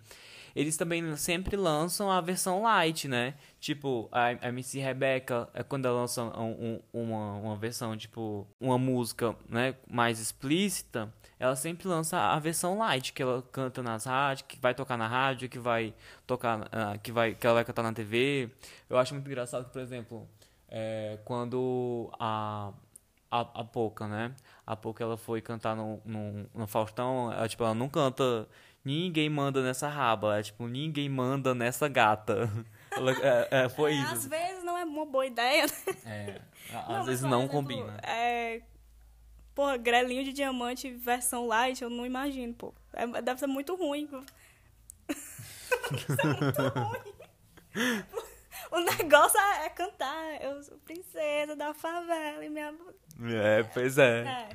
[0.61, 3.35] eles também sempre lançam a versão light, né?
[3.61, 8.77] Tipo, a MC Rebecca, é quando ela lança um- um- uma, uma versão, tipo, uma
[8.79, 14.47] música, né, mais explícita, ela sempre lança a versão light, que ela canta nas rádios,
[14.49, 15.95] que vai tocar na rádio, que vai
[16.27, 18.51] tocar, ah, que vai, que ela vai cantar na TV.
[18.91, 20.29] Eu acho muito engraçado que, por exemplo,
[20.69, 22.73] é, quando a
[23.31, 24.35] a, a Poca, né?
[24.67, 28.49] A Poca ela foi cantar no, no, no Faustão, ela, tipo, ela não canta
[28.89, 32.49] Ninguém manda nessa raba, é tipo, ninguém manda nessa gata.
[33.23, 34.13] É, é, foi É, isso.
[34.15, 35.95] às vezes não é uma boa ideia, né?
[36.05, 36.41] É,
[36.75, 37.97] às mas, vezes não exemplo, combina.
[38.03, 38.61] É.
[39.55, 42.75] Porra, grelinho de diamante versão light, eu não imagino, pô.
[42.93, 44.07] É- deve ser muito ruim.
[44.09, 44.21] pô.
[45.93, 48.05] deve ser muito ruim.
[48.73, 50.43] O negócio é, é cantar.
[50.43, 52.75] Eu sou princesa da favela e minha.
[53.33, 54.21] É, pois é.
[54.21, 54.49] É.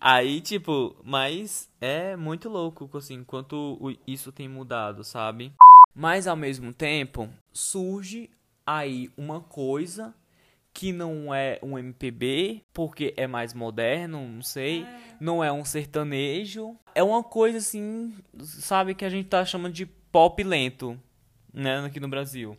[0.00, 5.52] Aí, tipo, mas é muito louco, assim, quanto isso tem mudado, sabe?
[5.94, 8.30] Mas ao mesmo tempo, surge
[8.66, 10.14] aí uma coisa
[10.72, 14.86] que não é um MPB, porque é mais moderno, não sei,
[15.18, 19.86] não é um sertanejo, é uma coisa assim, sabe, que a gente tá chamando de
[19.86, 20.96] pop lento,
[21.52, 22.56] né, aqui no Brasil.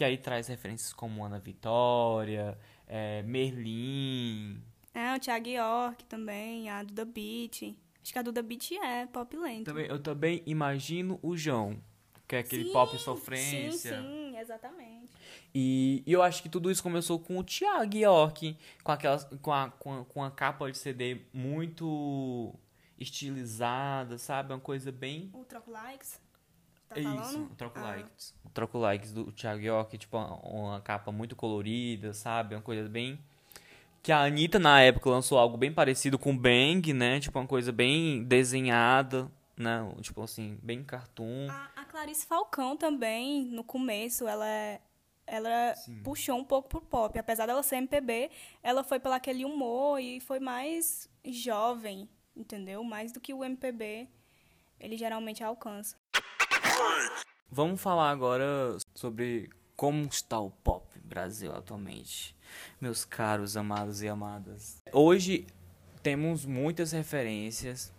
[0.00, 4.58] Que aí traz referências como Ana Vitória, é, Merlin,
[4.94, 7.76] É, o Thiago York também, a Duda Beat.
[8.02, 9.66] Acho que a Duda Beat é pop lento.
[9.66, 11.78] Também, eu também imagino o João,
[12.26, 14.00] que é aquele Sim, pop sofrência.
[14.00, 15.12] Sim, sim, exatamente.
[15.54, 19.52] E, e eu acho que tudo isso começou com o Thiago York, com, aquelas, com,
[19.52, 22.54] a, com, a, com a capa de CD muito
[22.98, 24.50] estilizada, sabe?
[24.54, 25.30] Uma coisa bem.
[25.34, 26.18] O Troco Likes.
[26.90, 27.52] Tá é isso, falando?
[27.52, 27.82] o Troco Ah.
[27.82, 28.34] Likes.
[28.44, 32.54] O Troco Likes do Thiago York, tipo, uma, uma capa muito colorida, sabe?
[32.54, 33.18] Uma coisa bem.
[34.02, 37.20] Que a Anitta, na época, lançou algo bem parecido com Bang, né?
[37.20, 39.86] Tipo, uma coisa bem desenhada, né?
[40.00, 41.48] Tipo assim, bem cartoon.
[41.50, 44.46] A, a Clarice Falcão também, no começo, ela
[45.26, 47.16] ela puxou um pouco pro pop.
[47.16, 48.30] Apesar dela ser MPB,
[48.64, 52.82] ela foi pelo aquele humor e foi mais jovem, entendeu?
[52.82, 54.08] Mais do que o MPB
[54.80, 55.96] ele geralmente alcança.
[57.50, 62.36] Vamos falar agora sobre como está o pop Brasil atualmente.
[62.80, 64.78] Meus caros amados e amadas.
[64.92, 65.46] Hoje
[66.02, 67.92] temos muitas referências,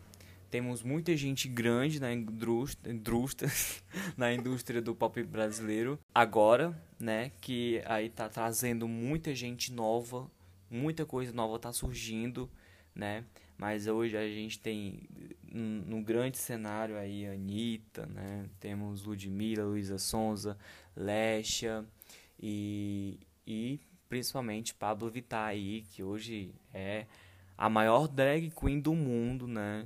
[0.50, 3.52] temos muita gente grande na indústria, indústria-
[4.18, 6.00] na indústria do pop brasileiro.
[6.14, 10.30] Agora, né, que aí tá trazendo muita gente nova,
[10.70, 12.50] muita coisa nova tá surgindo,
[12.96, 13.24] né?
[13.62, 15.04] Mas hoje a gente tem
[15.54, 18.50] no grande cenário aí a Anitta, né?
[18.60, 20.58] Temos Ludmilla, Luísa Sonza,
[20.96, 21.86] Lesha
[22.42, 27.06] e, e principalmente Pablo Vittar aí, que hoje é
[27.56, 29.86] a maior drag queen do mundo, né?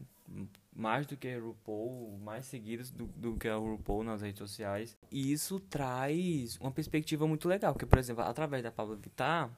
[0.74, 4.98] Mais do que a RuPaul, mais seguidos do, do que a RuPaul nas redes sociais.
[5.12, 9.52] E isso traz uma perspectiva muito legal, porque, por exemplo, através da Pablo Vittar,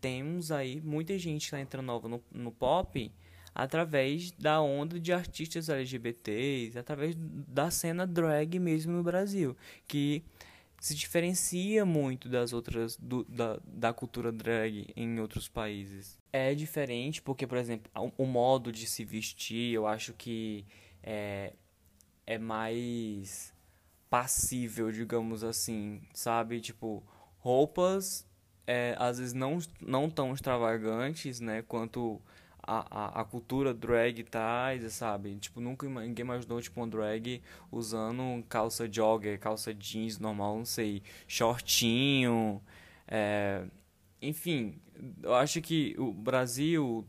[0.00, 3.12] temos aí muita gente que tá entrando nova no, no pop
[3.54, 10.24] através da onda de artistas LGBTs, através da cena drag mesmo no Brasil, que
[10.80, 16.18] se diferencia muito das outras do- da, da cultura drag em outros países.
[16.32, 20.66] É diferente porque, por exemplo, o, o modo de se vestir, eu acho que
[21.02, 21.52] é,
[22.26, 23.54] é mais
[24.10, 26.60] passível, digamos assim, sabe?
[26.60, 27.02] Tipo,
[27.38, 28.26] roupas
[28.66, 32.20] é, às vezes não, não tão extravagantes, né, quanto
[32.66, 35.36] a, a, a cultura drag traz, sabe?
[35.36, 41.02] Tipo, nunca ninguém imaginou, tipo, um drag usando calça jogger, calça jeans normal, não sei,
[41.26, 42.62] shortinho,
[43.06, 43.64] é,
[44.20, 44.80] enfim,
[45.22, 47.06] eu acho que o Brasil,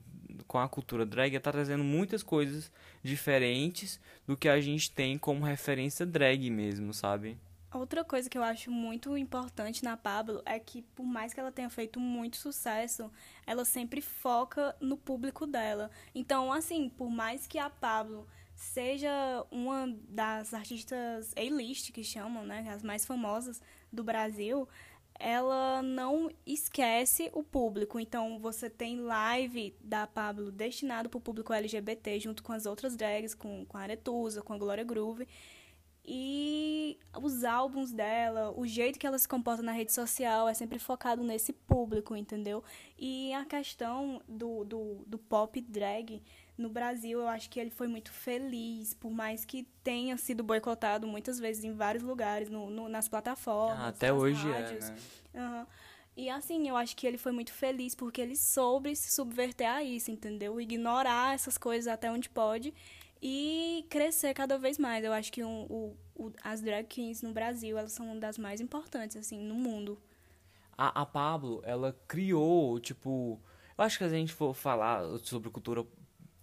[0.48, 2.72] com a cultura drag, tá trazendo muitas coisas
[3.04, 7.38] diferentes do que a gente tem como referência drag mesmo, sabe?
[7.76, 11.52] Outra coisa que eu acho muito importante na Pablo é que, por mais que ela
[11.52, 13.12] tenha feito muito sucesso,
[13.46, 15.92] ela sempre foca no público dela.
[16.14, 19.12] Então, assim, por mais que a Pablo seja
[19.52, 23.62] uma das artistas A-list, que chamam, né, as mais famosas
[23.92, 24.70] do Brasil,
[25.20, 28.00] ela não esquece o público.
[28.00, 32.96] Então, você tem live da Pablo destinado para o público LGBT, junto com as outras
[32.96, 35.28] drags, com, com a Aretusa, com a Glória Groove.
[36.08, 40.78] E os álbuns dela, o jeito que ela se comporta na rede social é sempre
[40.78, 42.64] focado nesse público, entendeu?
[42.98, 46.22] E a questão do, do, do pop drag
[46.58, 51.08] no Brasil, eu acho que ele foi muito feliz, por mais que tenha sido boicotado
[51.08, 53.80] muitas vezes em vários lugares, no, no- nas plataformas.
[53.80, 54.90] Ah, até nas hoje rádios.
[54.90, 54.98] é, né?
[55.36, 55.68] Aham.
[56.18, 59.84] E assim, eu acho que ele foi muito feliz porque ele soube se subverter a
[59.84, 60.62] isso, entendeu?
[60.62, 62.74] Ignorar essas coisas até onde pode
[63.22, 65.04] e crescer cada vez mais.
[65.04, 68.38] Eu acho que um- o, o- as drag queens no Brasil, elas são uma das
[68.38, 70.00] mais importantes, assim, no mundo.
[70.78, 73.40] A, a Pablo, ela criou, tipo.
[73.78, 75.86] Eu acho que a gente for falar sobre cultura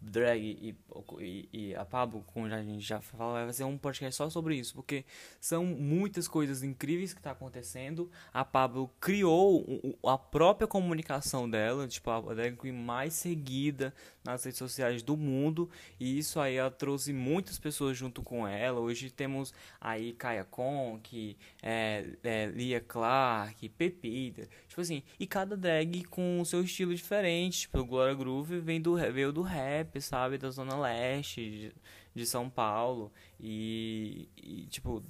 [0.02, 0.74] drag e,
[1.20, 4.56] e, e a Pablo, como a gente já falou, vai ser um podcast só sobre
[4.56, 5.04] isso, porque
[5.40, 8.10] são muitas coisas incríveis que tá acontecendo.
[8.32, 9.64] A Pablo criou
[10.04, 15.68] a própria comunicação dela, tipo, a drag queen mais seguida nas redes sociais do mundo,
[15.98, 18.80] e isso aí ela trouxe muitas pessoas junto com ela.
[18.80, 26.04] Hoje temos aí Kaya Conk, é, é, Lia Clark, Pepita, tipo assim, e cada drag
[26.04, 27.60] com o seu estilo diferente.
[27.60, 31.72] Tipo, o Glória Groove vem do, veio do rap, sabe, da Zona Leste de,
[32.14, 35.04] de São Paulo, e, e, tipo,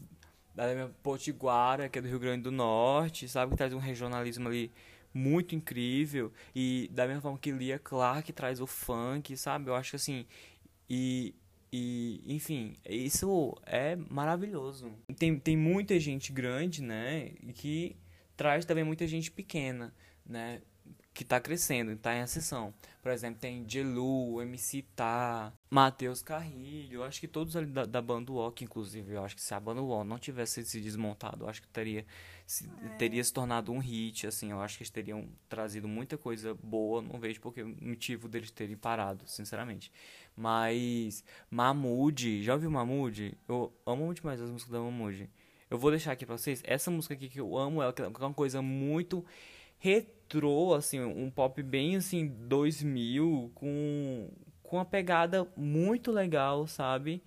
[0.53, 4.49] da minha Potiguara, que é do Rio Grande do Norte, sabe, que traz um regionalismo
[4.49, 4.71] ali
[5.15, 9.91] muito incrível, e da mesma forma que Lia Clark traz o funk, sabe, eu acho
[9.91, 10.27] que assim,
[10.91, 11.35] e,
[11.73, 14.91] e enfim, isso é maravilhoso.
[15.17, 17.95] Tem, tem muita gente grande, né, que
[18.37, 20.63] traz também muita gente pequena, né,
[21.15, 22.73] que tá crescendo, tá em ascensão.
[23.03, 28.01] Por exemplo, tem Jelu, MC Tá, Matheus Carrilho, eu acho que todos ali da, da
[28.01, 31.49] banda Walk, inclusive, eu acho que se a banda Walk não tivesse se desmontado, eu
[31.49, 32.07] acho que teria
[32.47, 32.69] se,
[32.99, 37.03] teria se tornado um hit, assim, eu acho que eles teriam trazido muita coisa boa,
[37.03, 39.93] não vejo porque motivo deles terem parado, sinceramente.
[40.37, 43.37] Mas Mahmood, já ouviu Mahmood?
[43.49, 45.31] Eu amo demais as músicas da Mahmood.
[45.73, 48.07] Eu vou deixar aqui pra vocês, essa música aqui que eu amo, ela que é
[48.07, 49.25] uma coisa muito
[49.79, 54.29] retrô, assim, um pop bem assim 2000 com
[54.63, 57.23] com uma pegada muito legal, sabe?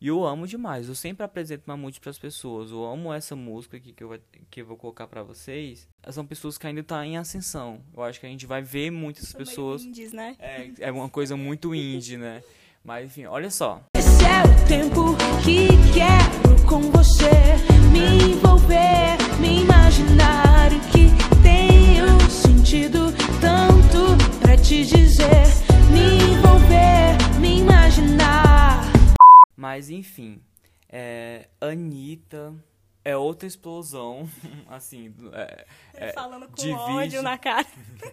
[0.00, 0.88] E eu amo demais.
[0.88, 2.72] Eu sempre apresento Mamute para as pessoas.
[2.72, 4.18] Eu amo essa música aqui que eu, vou,
[4.50, 5.88] que eu vou colocar para vocês.
[6.10, 7.80] São pessoas que ainda estão em ascensão.
[7.96, 9.84] Eu acho que a gente vai ver muitas São pessoas.
[9.84, 10.36] indies, né?
[10.40, 12.42] É, é uma coisa muito indie, né?
[12.84, 13.82] Mas enfim, olha só.
[13.96, 16.33] Esse é o tempo que quero
[16.74, 17.30] com você
[17.92, 21.06] me envolver, me imaginar o que
[21.40, 25.46] tenho sentido tanto pra te dizer,
[25.92, 28.90] me envolver, me imaginar.
[29.56, 30.40] Mas enfim,
[30.90, 32.52] é, Anitta
[33.04, 34.28] é outra explosão,
[34.68, 37.66] assim, é, é, Falando com divide- ódio na cara.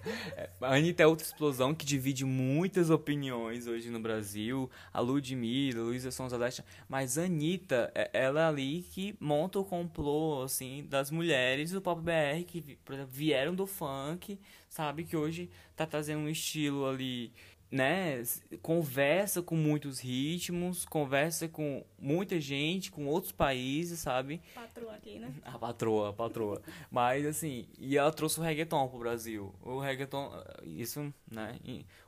[0.62, 4.69] A Anitta é outra explosão que divide muitas opiniões hoje no Brasil.
[4.93, 6.63] A Ludmilla, Luísa Sonza Leste.
[6.88, 11.82] Mas a Anitta, é- ela é ali que monta o complô, assim, das mulheres do
[11.82, 15.04] Pop BR que, exemplo, vieram do funk, sabe?
[15.04, 17.32] Que hoje tá trazendo um estilo ali,
[17.71, 18.21] né?
[18.62, 24.41] Conversa com muitos ritmos, conversa com muita gente, com outros países, sabe?
[24.53, 25.34] Patroa aqui, né?
[25.45, 26.62] A patroa, a patroa.
[26.91, 29.55] Mas assim, e ela trouxe o reggaeton pro Brasil.
[29.62, 30.31] O reggaeton,
[30.65, 31.57] isso, né?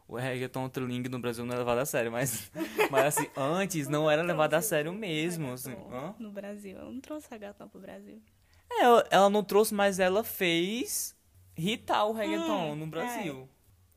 [0.07, 2.51] O reggaeton trilingue no Brasil não é levado a sério, mas,
[2.91, 5.53] mas assim, antes não era levado a sério mesmo.
[5.53, 6.13] Assim, hã?
[6.19, 6.77] No Brasil.
[6.77, 8.21] Eu não trouxe reggaeton pro Brasil.
[8.69, 11.15] É, ela- ela não trouxe, mas ela fez
[11.55, 13.47] hitar o reggaeton Hum, no Brasil.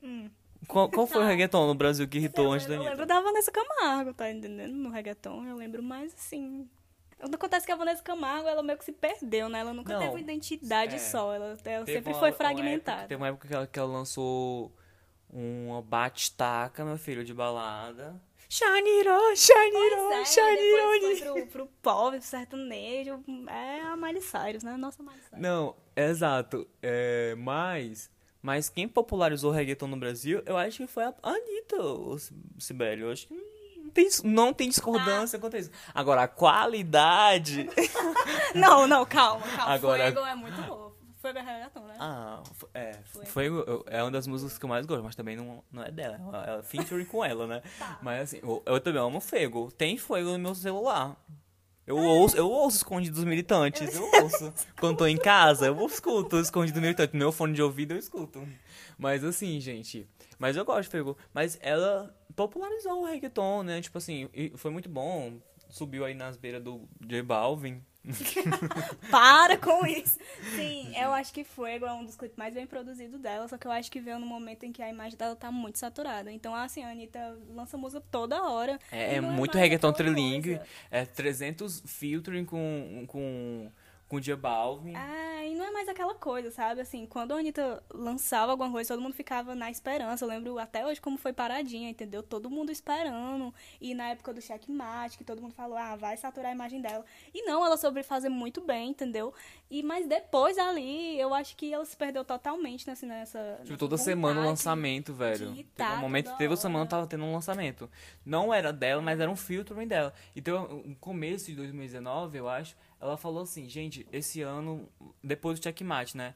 [0.03, 0.31] Hum.
[0.67, 2.91] Qual, qual foi o reggaeton no Brasil que Eu, antes da eu Anitta?
[2.91, 4.73] lembro da Vanessa Camargo, tá entendendo?
[4.75, 6.69] No reggaeton, eu lembro mais assim.
[7.19, 9.61] Acontece que a Vanessa Camargo, ela meio que se perdeu, né?
[9.61, 10.99] Ela nunca Não, teve uma identidade é.
[10.99, 11.33] só.
[11.33, 12.99] Ela, ela sempre uma- foi uma fragmentada.
[12.99, 14.71] época- teve uma época que ela, que ela lançou
[15.33, 18.21] uma bate-taca, meu filho, de balada.
[18.49, 21.33] Shaniro, Shaniro, é, Shaniro.
[21.33, 23.25] pro, pro pobre, pro sertanejo.
[23.49, 24.77] É a Miley Cyrus, né?
[24.77, 25.41] Nossa Miley Cyrus.
[25.41, 26.69] Não, exato.
[26.83, 28.09] É, mas,
[28.47, 32.17] mas quem popularizou o reggaeton no Brasil, eu acho que foi a Anitta, o
[32.61, 33.03] Sibeli.
[33.03, 35.71] Eu acho que não tem, não tem discordância quanto a isso.
[35.93, 37.69] Agora, a qualidade...
[38.55, 39.75] Não, não, calma, calma.
[39.75, 40.87] Agora- Fuego é muito bom.
[41.25, 41.95] É reggaeton, né?
[41.99, 42.41] Ah,
[42.73, 43.27] é, Foi.
[43.27, 43.47] foi,
[43.87, 46.63] é uma das músicas que eu mais gosto, mas também não, não é dela, é
[46.63, 47.63] featuring com ela, né?
[48.01, 51.17] Mas assim, eu, eu também amo Fuego, tem Fuego no meu celular.
[51.87, 54.53] Eu ouço, eu ouço escondido dos militantes, eu ouço.
[54.81, 57.13] Quando tô em casa, eu escuto escondido dos militantes.
[57.13, 58.47] No meu fone de ouvido eu escuto.
[58.99, 61.17] Mas assim, gente, mas eu gosto Fuego.
[61.33, 63.81] Mas ela popularizou o reggaeton, né?
[63.81, 65.39] Tipo assim, foi muito bom.
[65.69, 67.83] Subiu aí nas beiras do J Balvin.
[69.11, 70.19] Para com isso.
[70.55, 73.67] Sim, eu acho que Fuego é um dos clipes mais bem produzidos dela, só que
[73.67, 76.31] eu acho que veio no momento em que a imagem dela tá muito saturada.
[76.31, 78.79] Então, assim, a Anitta lança música toda hora.
[78.93, 80.61] É, é não muito reggaeton trilingue.
[80.91, 83.71] É 300 featuring com, com,
[84.09, 84.95] com J Balvin.
[84.95, 86.81] É, e não é mais aquela coisa, sabe?
[86.81, 90.25] Assim, quando a Anitta lançava alguma coisa, todo mundo ficava na esperança.
[90.25, 92.23] Eu lembro até hoje como foi paradinha, entendeu?
[92.23, 93.53] Todo mundo esperando.
[93.81, 97.05] E na época do checkmate, que todo mundo falou, ah, vai saturar a imagem dela.
[97.35, 99.35] E não, ela soube fazer muito bem, entendeu?
[99.71, 103.07] E mas depois ali, eu acho que ela se perdeu totalmente nessa.
[103.07, 105.39] nessa Tipo, toda semana um vontade lançamento, velho.
[105.39, 107.91] Teve irritar um momento, teve uma semana tava tendo um lançamento.
[108.25, 110.13] Não era dela, mas era um filtering dela.
[110.35, 114.89] Então, no começo de 2019, eu acho, ela falou assim, gente, esse ano,
[115.23, 116.35] depois do checkmate, né?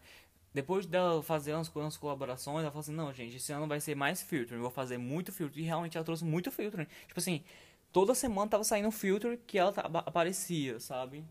[0.52, 3.94] Depois dela fazer umas, umas colaborações, ela falou assim, não, gente, esse ano vai ser
[3.94, 5.62] mais filtering, vou fazer muito filtering.
[5.62, 6.86] E realmente ela trouxe muito filtering.
[7.06, 7.44] Tipo assim,
[7.92, 9.72] toda semana tava saindo um filtro que ela
[10.06, 11.24] aparecia, sabe?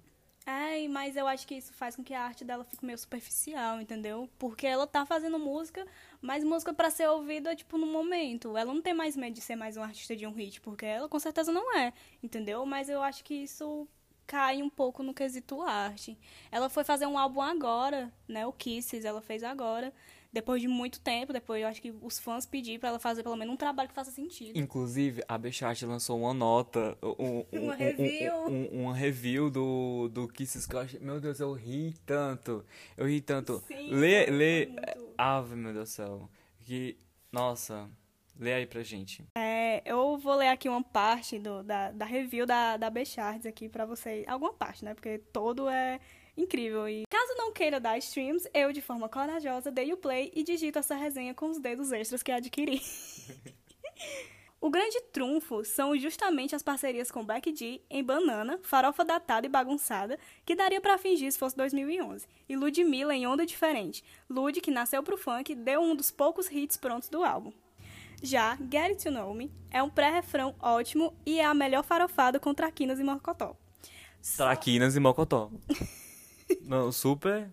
[0.46, 3.80] É, mas eu acho que isso faz com que a arte dela fique meio superficial,
[3.80, 4.28] entendeu?
[4.40, 5.86] Porque ela tá fazendo música,
[6.22, 8.58] mas música pra ser ouvida, tipo, no momento.
[8.58, 11.08] Ela não tem mais medo de ser mais um artista de um hit, porque ela
[11.08, 12.66] com certeza não é, entendeu?
[12.66, 13.88] Mas eu acho que isso
[14.30, 16.16] cai um pouco no quesito arte.
[16.52, 18.46] Ela foi fazer um álbum agora, né?
[18.46, 19.92] O Kisses, ela fez agora.
[20.32, 23.36] Depois de muito tempo, depois eu acho que os fãs pediram pra ela fazer pelo
[23.36, 24.56] menos um trabalho que faça sentido.
[24.56, 28.34] Inclusive, a Bechat lançou uma nota, um, um, Uma um- review.
[28.48, 31.00] Um, um, review do, do Kisses que eu achei.
[31.00, 32.64] Meu Deus, eu ri tanto.
[32.96, 33.64] Eu ri tanto.
[33.68, 34.68] Sim, lê, lê.
[34.68, 35.10] muito.
[35.18, 36.30] Ave, meu Deus do céu.
[36.60, 36.96] Que.
[37.32, 37.90] Nossa.
[38.40, 39.26] Lê aí pra gente.
[39.38, 43.68] É, eu vou ler aqui uma parte do, da, da review da, da Bechards aqui
[43.68, 44.26] pra vocês.
[44.30, 44.94] Alguma parte, né?
[44.94, 46.00] Porque todo é
[46.38, 46.88] incrível.
[46.88, 50.80] E caso não queira dar streams, eu, de forma corajosa, dei o play e digito
[50.80, 52.82] essa resenha com os dedos extras que adquiri.
[54.62, 59.50] O grande trunfo são justamente as parcerias com Becky G em Banana, Farofa Datada e
[59.50, 64.04] Bagunçada, que daria pra fingir se fosse 2011, e Ludmilla em Onda Diferente.
[64.30, 67.54] Lud, que nasceu pro funk, deu um dos poucos hits prontos do álbum.
[68.22, 72.39] Já Get It To Know Me é um pré-refrão ótimo e é a melhor farofada
[72.39, 73.55] com traquinas e mocotó.
[74.36, 75.49] Traquinas e Mocotó.
[76.61, 77.49] Não, super.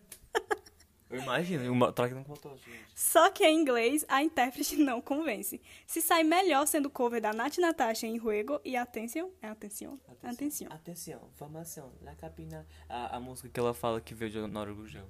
[1.08, 1.72] Eu imagino.
[1.72, 2.84] Uma traquina com Mocotó, gente.
[2.94, 5.60] Só que em inglês a intérprete não convence.
[5.86, 10.68] Se sai melhor sendo cover da Nath Natasha em Ruego e Atenção, é Atenção, Atenção.
[10.70, 12.66] Atenção, formação, la capina.
[12.88, 15.06] A, a música que ela fala que veio de Honório Gugel.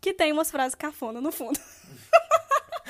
[0.00, 1.60] Que tem umas frases cafona no fundo.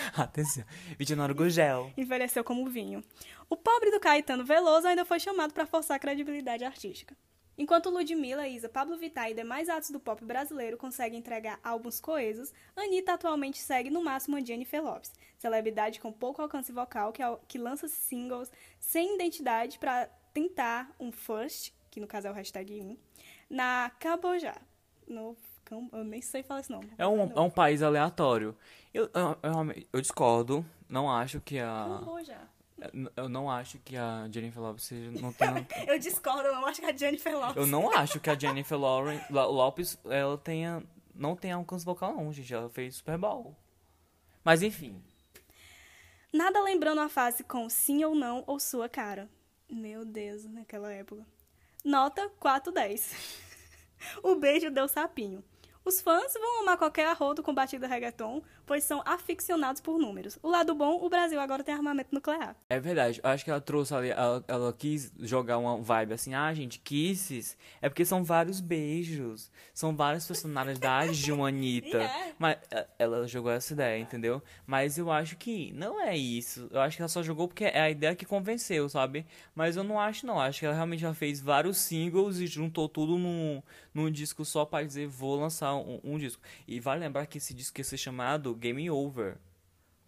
[0.16, 0.64] Atenção,
[1.12, 1.92] Honório Gugel.
[1.96, 3.02] envelheceu como vinho.
[3.48, 7.16] O pobre do Caetano Veloso ainda foi chamado para forçar a credibilidade artística.
[7.58, 12.54] Enquanto Ludmilla, Isa, Pablo Vittar e demais atos do pop brasileiro conseguem entregar álbuns coesos,
[12.74, 17.58] Anitta atualmente segue no máximo a Jennifer Lopes, celebridade com pouco alcance vocal que, que
[17.58, 22.96] lança singles sem identidade para tentar um first, que no caso é o hashtag 1,
[23.50, 24.56] na Cambojá.
[25.06, 25.36] No,
[25.70, 26.90] Cam- eu nem sei falar esse nome.
[26.98, 28.54] É um, é um país aleatório.
[28.92, 30.66] Eu, eu, eu, eu discordo.
[30.88, 31.86] Não acho que a.
[32.00, 32.40] Cambojá.
[33.14, 35.10] Eu não acho que a Jennifer Lopes seja.
[35.20, 37.56] Não tenha, Eu discordo, eu não acho que a Jennifer Lopes.
[37.56, 40.82] eu não acho que a Jennifer Lauren, Lo- Lopes ela tenha.
[41.14, 42.52] Não tenha alcance vocal, não, gente.
[42.52, 43.54] Ela fez Super Bowl.
[44.42, 45.00] Mas enfim.
[46.32, 49.28] Nada lembrando a fase com sim ou não ou sua cara.
[49.68, 51.24] Meu Deus, naquela época.
[51.84, 53.14] Nota 410.
[54.22, 55.44] o beijo deu sapinho.
[55.84, 60.38] Os fãs vão amar qualquer arrodo com batida reggaeton, pois são aficionados por números.
[60.42, 62.54] O lado bom, o Brasil agora tem armamento nuclear.
[62.68, 66.34] É verdade, eu acho que ela trouxe ali, ela, ela quis jogar uma vibe assim,
[66.34, 71.90] ah, gente, kisses, é porque são vários beijos, são várias personalidades de uma Anitta.
[72.00, 72.34] E é.
[72.38, 74.42] Mas é, ela jogou essa ideia, entendeu?
[74.66, 76.68] Mas eu acho que não é isso.
[76.70, 79.26] Eu acho que ela só jogou porque é a ideia que convenceu, sabe?
[79.54, 80.40] Mas eu não acho, não.
[80.40, 83.62] Acho que ela realmente já fez vários singles e juntou tudo num,
[83.92, 86.42] num disco só pra dizer, vou lançar um, um disco.
[86.66, 89.36] E vale lembrar que esse disco ia ser chamado Game Over.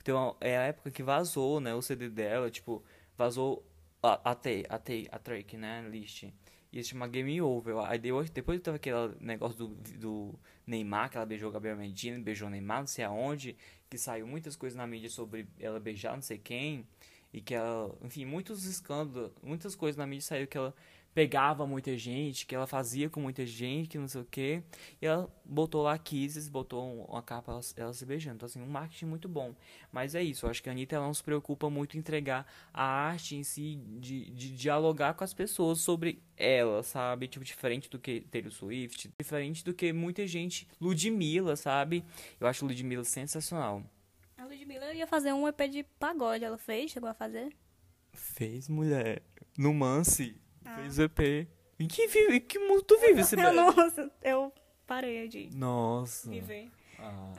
[0.00, 2.82] Então, é a época que vazou, né, o CD dela, tipo,
[3.16, 3.64] vazou
[4.02, 4.74] a, a, a,
[5.12, 6.24] a track, né, list.
[6.72, 7.76] Ia se chamar Game Over.
[7.86, 10.34] Aí depois, depois teve aquele negócio do, do
[10.66, 13.56] Neymar, que ela beijou Gabriel Medina, beijou Neymar, não sei aonde,
[13.88, 16.86] que saiu muitas coisas na mídia sobre ela beijar não sei quem,
[17.32, 20.74] e que ela, enfim, muitos escândalos, muitas coisas na mídia saiu que ela
[21.14, 24.62] pegava muita gente, que ela fazia com muita gente, que não sei o que,
[25.00, 28.36] e ela botou lá Kisses, botou um- uma capa, ela, ela se beijando.
[28.36, 29.54] Então, assim, um marketing muito bom.
[29.92, 32.46] Mas é isso, eu acho que a Anitta ela não se preocupa muito em entregar
[32.72, 37.28] a arte em si, de, de dialogar com as pessoas sobre ela, sabe?
[37.28, 42.04] Tipo, diferente do que Taylor Swift, diferente do que muita gente, Ludmilla, sabe?
[42.40, 43.82] Eu acho Ludmilla sensacional.
[44.38, 46.90] A Ludmilla ia fazer um EP de pagode, ela fez?
[46.90, 47.54] Chegou a fazer?
[48.12, 49.22] Fez, mulher.
[49.56, 50.36] No Mance.
[50.72, 50.76] Ah.
[50.76, 51.48] Fez EP.
[51.78, 53.54] Em que, vive, em que mundo tu vive, Eu Sibeli?
[53.56, 53.74] não,
[54.22, 54.52] eu
[54.86, 56.30] parei de Nossa.
[56.30, 56.70] viver.
[56.98, 57.32] Ah.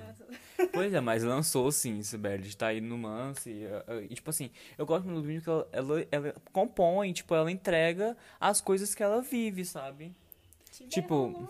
[0.74, 2.54] Pois é, mas lançou sim, Sibeli.
[2.56, 3.50] Tá aí no Mance.
[3.50, 3.66] E,
[4.10, 7.50] e, tipo assim, eu gosto muito do vídeo que ela, ela, ela compõe, tipo, ela
[7.50, 10.14] entrega as coisas que ela vive, sabe?
[10.70, 11.48] Te Tipo- rolon,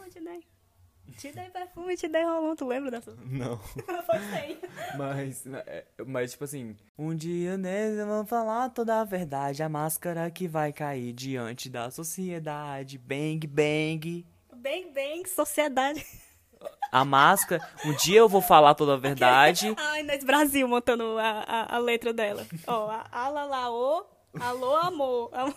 [1.17, 1.49] te dei.
[1.49, 2.55] Perfume, te dei rolão.
[2.55, 3.15] Tu lembra dessa?
[3.25, 3.59] Não.
[4.97, 10.29] Mas, é, mas tipo assim, um dia neles vão falar toda a verdade, a máscara
[10.29, 14.25] que vai cair diante da sociedade, bang bang.
[14.55, 16.05] Bem, bem, sociedade.
[16.91, 19.73] A máscara, um dia eu vou falar toda a verdade.
[19.77, 22.45] Ai, nesse Brasil montando a, a, a letra dela.
[22.67, 24.05] Ó, a alalaô,
[24.39, 25.29] alô, amor.
[25.33, 25.53] Am-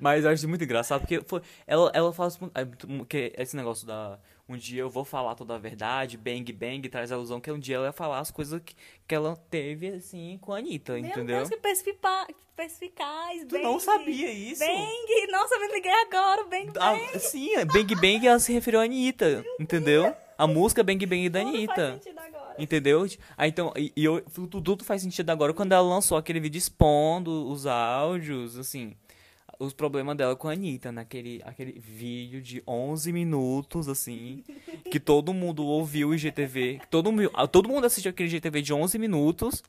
[0.00, 2.66] Mas eu acho muito engraçado porque foi, ela, ela fala assim, é
[3.08, 4.18] que esse negócio da
[4.48, 7.58] um dia eu vou falar toda a verdade, bang bang, traz a ilusão que um
[7.58, 8.74] dia ela ia falar as coisas que,
[9.06, 11.36] que ela teve assim com a Anitta, Meu entendeu?
[11.38, 12.28] Deus, que perspicaz.
[13.48, 14.64] Tu não sabia isso?
[14.64, 16.78] Bang, nossa, me liguei agora, bang, bang.
[16.78, 20.14] Ah, sim, é Bang Bang ela se referiu à Anitta, entendeu?
[20.36, 21.92] A música Bang Bang da Tudo faz Anitta.
[21.92, 22.54] sentido agora.
[22.58, 23.06] Entendeu?
[23.36, 26.58] Ah, então, e, e eu, tudo, tudo faz sentido agora quando ela lançou aquele vídeo
[26.58, 28.94] expondo os áudios, assim,
[29.58, 34.42] os problemas dela com a Anitta, naquele aquele vídeo de 11 minutos, assim,
[34.90, 38.98] que todo mundo ouviu o IGTV, todo, ah, todo mundo assistiu aquele IGTV de 11
[38.98, 39.62] minutos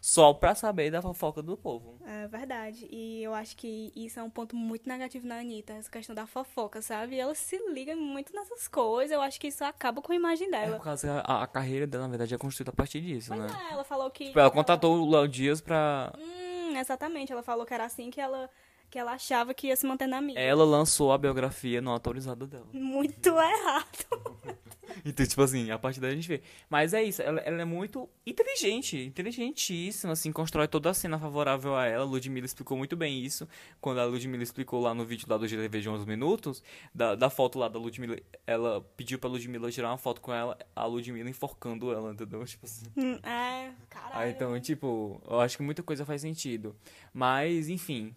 [0.00, 1.96] só pra saber da fofoca do povo.
[2.06, 2.86] É verdade.
[2.90, 6.26] E eu acho que isso é um ponto muito negativo na Anitta, essa questão da
[6.26, 7.18] fofoca, sabe?
[7.18, 9.10] Ela se liga muito nessas coisas.
[9.10, 10.76] Eu acho que isso acaba com a imagem É dela.
[10.76, 13.58] por causa a, a carreira dela, na verdade, é construída a partir disso, Pois né?
[13.70, 14.26] é, ela falou que.
[14.26, 16.12] Tipo, ela contratou o Léo Dias pra.
[16.18, 17.32] Hum, exatamente.
[17.32, 18.50] Ela falou que era assim que ela,
[18.94, 20.38] que ela achava que ia se manter na mídia.
[20.38, 22.68] Ela lançou a biografia não autorizada dela.
[22.72, 24.06] Muito errado.
[25.04, 26.40] Então, tipo assim, a partir daí a gente vê.
[26.68, 31.74] Mas é isso, ela, ela é muito inteligente, inteligentíssima, assim, constrói toda a cena favorável
[31.74, 32.04] a ela.
[32.04, 33.48] A Ludmilla explicou muito bem isso.
[33.80, 36.62] Quando a Ludmilla explicou lá no vídeo lá do GTV de 11 minutos,
[36.94, 40.56] da, da foto lá da Ludmilla, ela pediu pra Ludmilla tirar uma foto com ela,
[40.76, 42.44] a Ludmilla enforcando ela, entendeu?
[42.46, 42.86] Tipo assim.
[42.96, 44.12] Hum, é, caralho.
[44.12, 46.76] Ah, então, tipo, eu acho que muita coisa faz sentido.
[47.12, 48.14] Mas, enfim,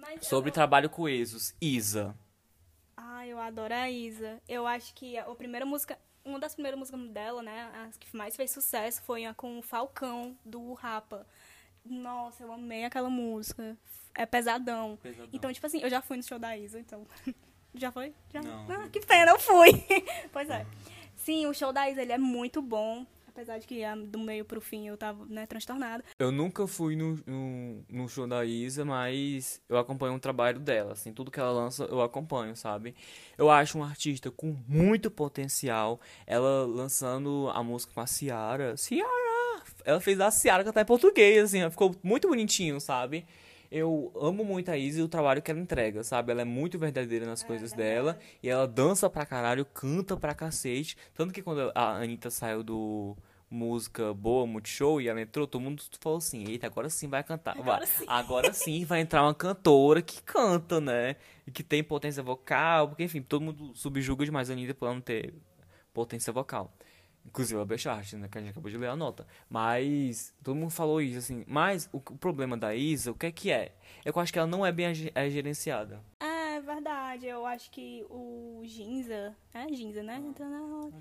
[0.00, 0.54] Mas sobre eu...
[0.54, 2.16] trabalho coesos, Isa.
[2.96, 4.40] Ah, eu adoro a Isa.
[4.48, 8.34] Eu acho que a primeira música, uma das primeiras músicas dela, né, as que mais
[8.34, 11.26] fez sucesso foi a com o Falcão do Rapa.
[11.84, 13.76] Nossa, eu amei aquela música.
[14.14, 14.98] É pesadão.
[15.02, 15.28] Pesadão.
[15.32, 17.06] Então, tipo assim, eu já fui no show da Isa, então.
[17.74, 18.14] já foi?
[18.32, 18.42] Já?
[18.42, 18.66] Não.
[18.70, 19.70] Ah, que pena, eu fui.
[20.32, 20.66] pois é.
[21.16, 23.06] Sim, o show da Isa, ele é muito bom.
[23.40, 26.04] Apesar de que do meio pro fim eu tava, né, transtornada.
[26.18, 30.92] Eu nunca fui no, no, no show da Isa, mas eu acompanho o trabalho dela,
[30.92, 32.94] assim, tudo que ela lança eu acompanho, sabe?
[33.38, 39.62] Eu acho uma artista com muito potencial, ela lançando a música com a Ciara, Ciara!
[39.86, 43.24] Ela fez a Ciara cantar em português, assim, ficou muito bonitinho, sabe?
[43.70, 46.32] Eu amo muito a Isa e o trabalho que ela entrega, sabe?
[46.32, 48.18] Ela é muito verdadeira nas coisas dela.
[48.42, 50.96] E ela dança pra caralho, canta pra cacete.
[51.14, 53.16] Tanto que quando a Anitta saiu do
[53.50, 57.58] música boa, Multishow, e ela entrou, todo mundo falou assim, eita, agora sim vai cantar.
[57.58, 58.04] Agora, sim.
[58.06, 61.16] agora sim vai entrar uma cantora que canta, né?
[61.46, 64.94] E que tem potência vocal, porque enfim, todo mundo subjuga demais a Anitta por ela
[64.94, 65.34] não ter
[65.92, 66.72] potência vocal.
[67.26, 68.28] Inclusive a Bechart, né?
[68.28, 69.26] Que a gente acabou de ler a nota.
[69.48, 71.44] Mas todo mundo falou isso, assim.
[71.46, 73.74] Mas o, o problema da Isa, o que é que é?
[74.04, 76.02] É que eu acho que ela não é bem é gerenciada.
[76.18, 79.36] É verdade, eu acho que o Ginza.
[79.52, 80.16] É Ginza, né?
[80.16, 80.96] Entra na roda.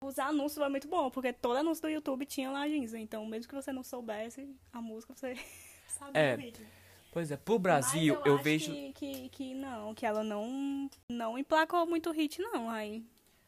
[0.00, 2.98] Os anúncios foi muito bom, porque todo anúncio do YouTube tinha lá Ginza.
[2.98, 5.34] Então, mesmo que você não soubesse a música, você
[5.88, 6.66] sabia É, o ritmo.
[7.12, 8.72] Pois é, pro Brasil, Mas eu, acho vejo.
[8.72, 13.02] Que, que, que não, que ela não, não emplacou muito hit, não, aí.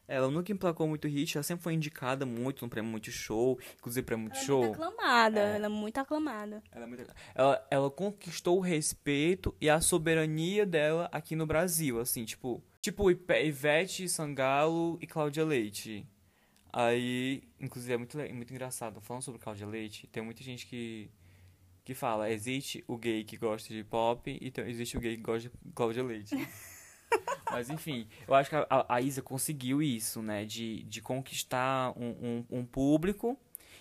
[0.07, 4.25] Ela nunca emplacou muito hit, ela sempre foi indicada muito no prêmio Multishow, inclusive prêmio
[4.25, 4.61] Ela é Multishow.
[4.63, 5.55] muito aclamada, É.
[5.55, 6.63] ela é muito aclamada.
[6.71, 11.99] Ela, é muito- ela, ela conquistou o respeito e a soberania dela aqui no Brasil,
[11.99, 16.07] assim, tipo, tipo Ivete Sangalo e Cláudia Leite.
[16.71, 21.09] Aí, inclusive é muito, muito engraçado, falando sobre Cláudia Leite, tem muita gente que
[21.85, 25.23] que fala, existe o gay que gosta de pop e tem- existe o gay que
[25.23, 26.35] gosta de Cláudia Leite.
[27.51, 30.45] Mas enfim, eu acho que a, a- Isa conseguiu isso, né?
[30.45, 33.35] De, de conquistar um, um, um público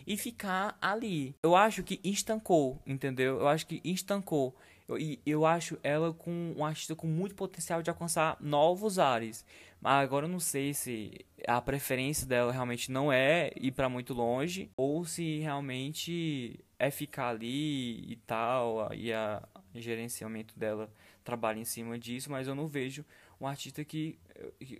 [0.07, 1.35] e ficar ali.
[1.43, 3.41] Eu acho que estancou, entendeu?
[3.41, 4.57] Eu acho que estancou.
[4.89, 9.45] Eu- E eu, acho ela com um artista com muito potencial de alcançar novos ares.
[9.81, 14.13] Mas agora eu não sei se a preferência dela realmente não é ir pra muito
[14.13, 20.91] longe ou se realmente é ficar ali e tal e a gerenciamento dela
[21.23, 23.05] trabalha em cima disso, mas eu não vejo
[23.41, 24.19] um artista que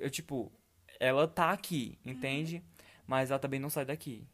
[0.01, 0.51] eu, tipo
[0.99, 2.63] ela tá aqui, entende?
[3.07, 4.27] Mas ela também não sai daqui.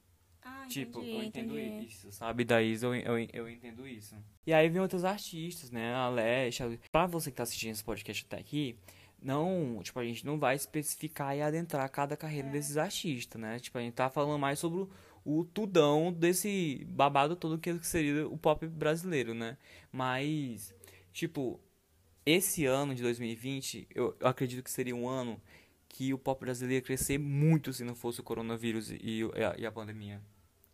[0.43, 1.87] Ah, Tipo, entendi, eu entendo entendi.
[1.87, 2.43] isso, sabe?
[2.45, 4.17] Da Isa eu, eu, eu entendo isso.
[4.47, 5.95] E aí vem outros artistas, né?
[5.95, 6.63] A Leste.
[6.63, 8.77] a- Pra você que tá assistindo esse podcast até aqui,
[9.25, 13.59] não, tipo, a gente não vai especificar e adentrar cada carreira desses artistas, né?
[13.59, 14.91] Tipo, a gente tá falando mais sobre o,
[15.25, 19.57] o tudão desse babado todo que seria o pop brasileiro, né?
[19.91, 20.75] Mas,
[21.13, 21.59] tipo,
[22.27, 25.41] esse ano de 2020, eu, eu acredito que seria um ano
[25.89, 29.55] que o pop brasileiro ia crescer muito se não fosse o coronavírus e, e a-
[29.59, 30.21] e a pandemia.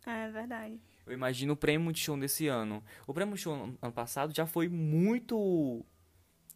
[0.05, 0.79] É verdade.
[1.05, 2.83] Eu imagino o prêmio Multishow desse ano.
[3.07, 5.85] O prêmio Multishow ano- ano passado já foi muito.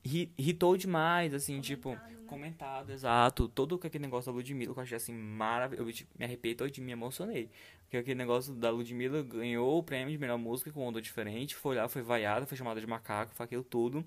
[0.06, 1.98] Ri- Irritou demais, assim, tipo.
[2.28, 3.48] Comentado, exato.
[3.48, 5.88] Todo aquele negócio da Ludmilla, que eu achei assim maravilhoso.
[5.90, 7.50] Eu tipo, me arrepiei todo de me emocionei.
[7.84, 11.56] Porque aquele negócio da Ludmilla ganhou o prêmio de melhor música com onda diferente.
[11.56, 14.04] Foi lá, foi vaiada, foi chamada de macaco, foi aquilo tudo.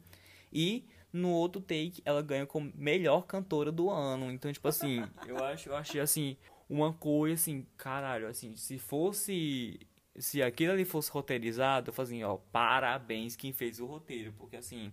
[0.52, 4.32] E no outro take ela ganha como melhor cantora do ano.
[4.32, 6.36] Então, tipo assim, eu acho, eu achei assim,
[6.68, 9.78] uma coisa assim, caralho, assim, se fosse.
[10.16, 14.32] Se aquilo ali fosse roteirizado, eu fazia, ó, parabéns quem fez o roteiro.
[14.36, 14.90] Porque assim.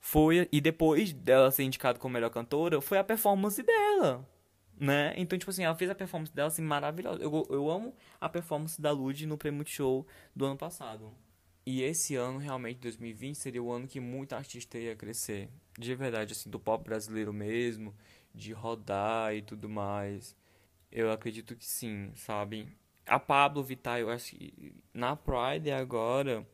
[0.00, 0.48] Foi.
[0.50, 4.26] E depois dela ser indicada como melhor cantora, foi a performance dela.
[4.78, 5.12] Né?
[5.16, 7.22] Então, tipo assim, ela fez a performance dela assim maravilhosa.
[7.22, 11.12] Eu, eu amo a performance da Lud no Prêmio Show do ano passado.
[11.66, 15.50] E esse ano, realmente, 2020, seria o ano que muita artista ia crescer.
[15.78, 17.94] De verdade, assim, do pop brasileiro mesmo,
[18.34, 20.34] de rodar e tudo mais.
[20.90, 22.66] Eu acredito que sim, sabe?
[23.06, 26.46] A Pablo Vittar, eu acho que na Pride agora,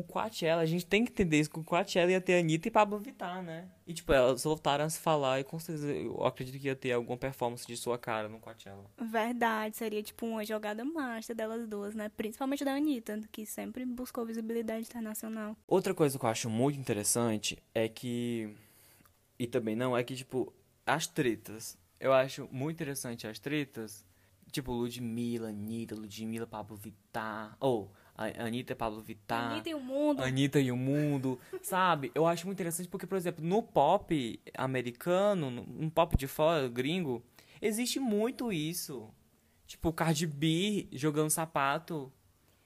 [0.00, 2.70] o Coachella, a gente tem que entender isso, que o Coachella ia ter Anitta e
[2.70, 3.68] Pablo Vittar, né?
[3.86, 6.92] E, tipo, elas voltaram a se falar e com certeza eu acredito que ia ter
[6.92, 8.84] alguma performance de sua cara no Coachella.
[9.00, 12.10] Verdade, seria tipo uma jogada master delas duas, né?
[12.10, 15.56] Principalmente da Anitta, que sempre buscou visibilidade internacional.
[15.66, 18.54] Outra coisa que eu acho muito interessante é que.
[19.38, 20.52] E também não, é que, tipo,
[20.84, 21.78] as tretas.
[21.98, 24.04] Eu acho muito interessante as tretas.
[24.52, 27.56] Tipo, Ludmilla, Anitta, Ludmilla, Pablo Vittar.
[27.60, 29.52] Ou, a Anitta e Pablo Vittar.
[29.52, 30.22] Anitta e o mundo.
[30.22, 32.10] Anitta e o mundo, sabe?
[32.14, 37.22] Eu acho muito interessante porque, por exemplo, no pop americano, no pop de fora, gringo,
[37.60, 39.12] existe muito isso.
[39.66, 42.12] Tipo, Cardi B jogando sapato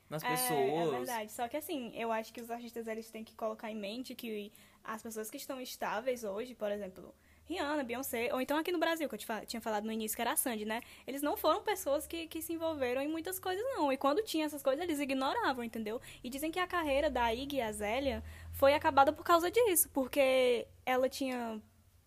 [0.09, 0.95] nas É, pessoas.
[0.95, 1.33] É verdade.
[1.33, 4.53] Só que assim, eu acho que os artistas eles têm que colocar em mente que
[4.85, 7.15] as pessoas que estão estáveis hoje, por exemplo,
[7.51, 10.33] Rihanna, Beyoncé, ou então aqui no Brasil, que eu tinha falado no início, que era
[10.33, 10.81] a Sandy, né?
[11.05, 13.93] Eles não foram pessoas que, que se envolveram em muitas coisas, não.
[13.93, 16.01] E quando tinha essas coisas, eles ignoravam, entendeu?
[16.23, 18.23] E dizem que a carreira da Iggy e a Zélia
[18.53, 21.61] foi acabada por causa disso, porque ela tinha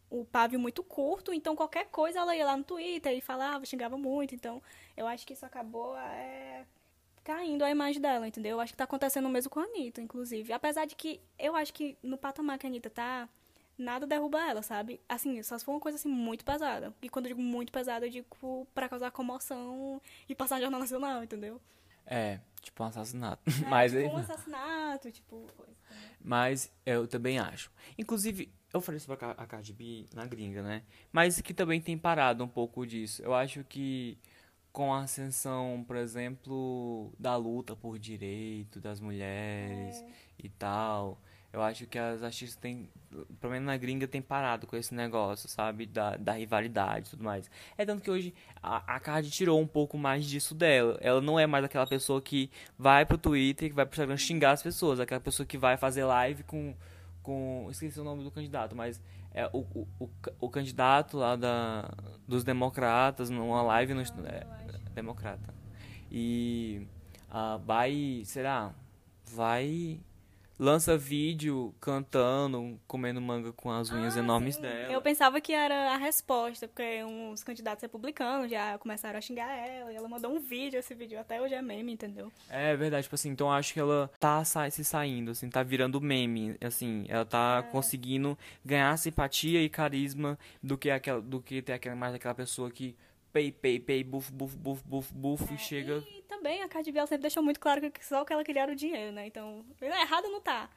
[0.10, 3.98] o pavio muito curto, então qualquer coisa ela ia lá no Twitter e falava, xingava
[3.98, 4.34] muito.
[4.34, 4.64] Então,
[4.96, 6.66] eu acho que isso acabou é,
[7.22, 8.52] caindo a imagem dela, entendeu?
[8.52, 10.54] Eu acho que tá acontecendo o mesmo com a Anitta, inclusive.
[10.54, 13.28] Apesar de que eu acho que no patamar que a Anitta tá,
[13.78, 15.02] nada derruba ela, sabe?
[15.08, 16.94] Assim, só se for uma coisa assim muito pesada.
[17.02, 20.80] E quando eu digo muito pesada, eu digo pra causar comoção e passar no Jornal
[20.80, 21.62] Nacional, entendeu?
[22.06, 23.42] É, tipo um assassinato.
[23.62, 25.74] É, mas, tipo um assassinato, tipo, coisa.
[26.22, 27.72] mas eu também acho.
[27.98, 30.84] Inclusive, eu falei sobre a Ca- a Cardi B na gringa, né?
[31.12, 33.22] Mas que também tem parado um pouco disso.
[33.24, 34.18] Eu acho que
[34.72, 40.04] com a ascensão, por exemplo, da luta por direito das mulheres
[40.40, 41.22] e tal,
[41.54, 42.90] eu acho que as artistas têm,
[43.40, 45.86] pelo menos na gringa, tem parado com esse negócio, sabe?
[45.86, 47.50] Da, da rivalidade e tudo mais.
[47.78, 50.98] É tanto que hoje a, a Cardi tirou um pouco mais disso dela.
[51.00, 54.54] Ela não é mais aquela pessoa que vai pro Twitter, que vai pro Instagram xingar
[54.54, 55.00] as pessoas.
[55.00, 56.74] Aquela pessoa que vai fazer live com.
[57.22, 59.00] com esqueci o nome do candidato, mas
[59.32, 61.88] é o, o, o, o candidato lá da,
[62.28, 64.02] dos democratas numa live no.
[64.02, 64.48] É,
[64.96, 65.54] democrata.
[66.12, 66.88] E.
[67.30, 68.24] ah, vai.
[68.26, 68.74] Será?
[69.36, 70.00] Vai
[70.60, 74.62] lança vídeo cantando, comendo manga com as unhas Ah, enormes sim.
[74.62, 74.92] dela.
[74.94, 79.92] Eu pensava que era a resposta, porque uns candidatos republicanos já começaram a xingar ela,
[79.92, 82.32] e ela mandou um vídeo, esse vídeo até hoje é meme, entendeu?
[82.50, 85.64] É verdade, tipo assim, então eu acho que ela tá sa- se saindo, assim, tá
[85.64, 91.62] virando meme, assim, ela tá conseguindo ganhar simpatia e carisma do que aquela, do que
[91.62, 92.96] ter aquela mais aquela pessoa que
[93.34, 96.04] pei, pei, pei, buf, buf, buf, buf, buf e chega.
[96.08, 98.76] E também a Cardi B sempre deixou muito claro que só que ela queria o
[98.76, 99.26] dinheiro, né?
[99.26, 100.70] Então, errado não tá.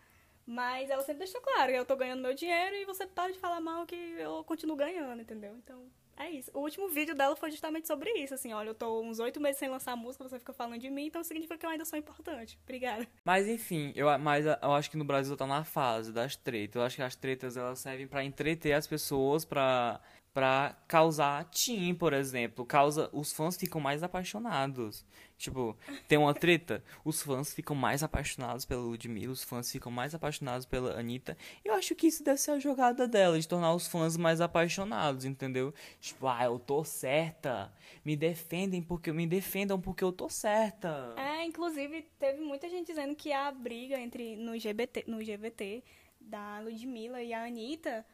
[0.47, 3.61] Mas ela sempre deixou claro, eu tô ganhando meu dinheiro e você para de falar
[3.61, 5.57] mal que eu continuo ganhando, entendeu?
[5.57, 5.87] Então,
[6.17, 6.51] é isso.
[6.55, 9.59] O último vídeo dela foi justamente sobre isso, assim, olha, eu tô uns oito meses
[9.59, 12.59] sem lançar música, você fica falando de mim, então significa que eu ainda sou importante.
[12.63, 13.07] Obrigada.
[13.25, 16.77] Mas enfim, eu, mas eu acho que no Brasil tá na fase das tretas.
[16.77, 20.01] Eu acho que as tretas elas servem pra entreter as pessoas, pra,
[20.37, 22.67] pra causar team, por exemplo.
[22.67, 25.03] Causa, os fãs ficam mais apaixonados.
[25.39, 25.75] Tipo,
[26.07, 30.67] tem uma treta, os fãs ficam mais apaixonados pela Ludmilla, os fãs ficam mais apaixonados
[30.67, 31.39] pela Anitta.
[31.65, 35.25] Eu acho que isso deve ser a jogada dela, de tornar os fãs mais apaixonados,
[35.25, 35.73] entendeu?
[36.03, 37.73] Tipo, ah, eu tô certa.
[38.05, 41.15] Me defendem porque me defendam porque eu tô certa.
[41.17, 45.83] É, inclusive, teve muita gente dizendo que a briga entre no GBT, no GBT
[46.21, 48.05] da Ludmilla e a Anitta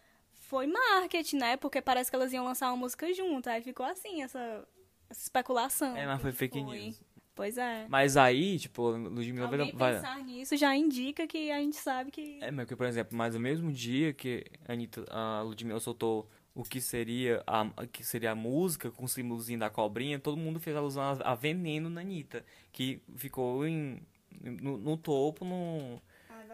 [0.53, 1.57] foi marketing, né?
[1.57, 3.49] Porque parece que elas iam lançar uma música junto.
[3.49, 4.69] Aí ficou assim, essa,
[5.09, 5.97] essa especulação.
[5.97, 7.01] É, mas foi fake news.
[7.35, 7.87] Pois é.
[7.89, 12.11] Mas aí, tipo, Ludmilla vai, Alguém vai, pensar nisso já indica que a gente sabe
[12.11, 12.39] que.
[12.43, 16.29] É, mas que, por exemplo, mas no mesmo dia que a, Anitta, a Ludmilla soltou
[16.55, 20.37] o que seria a, a- que seria a música com o símbolozinho da cobrinha, todo
[20.37, 24.03] mundo fez alusão a, a veneno na Anitta, que ficou em,
[24.39, 25.99] no, no topo no,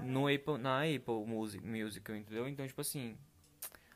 [0.01, 2.49] no Apple, na Apple Music, Music, entendeu?
[2.49, 3.17] Então, tipo assim,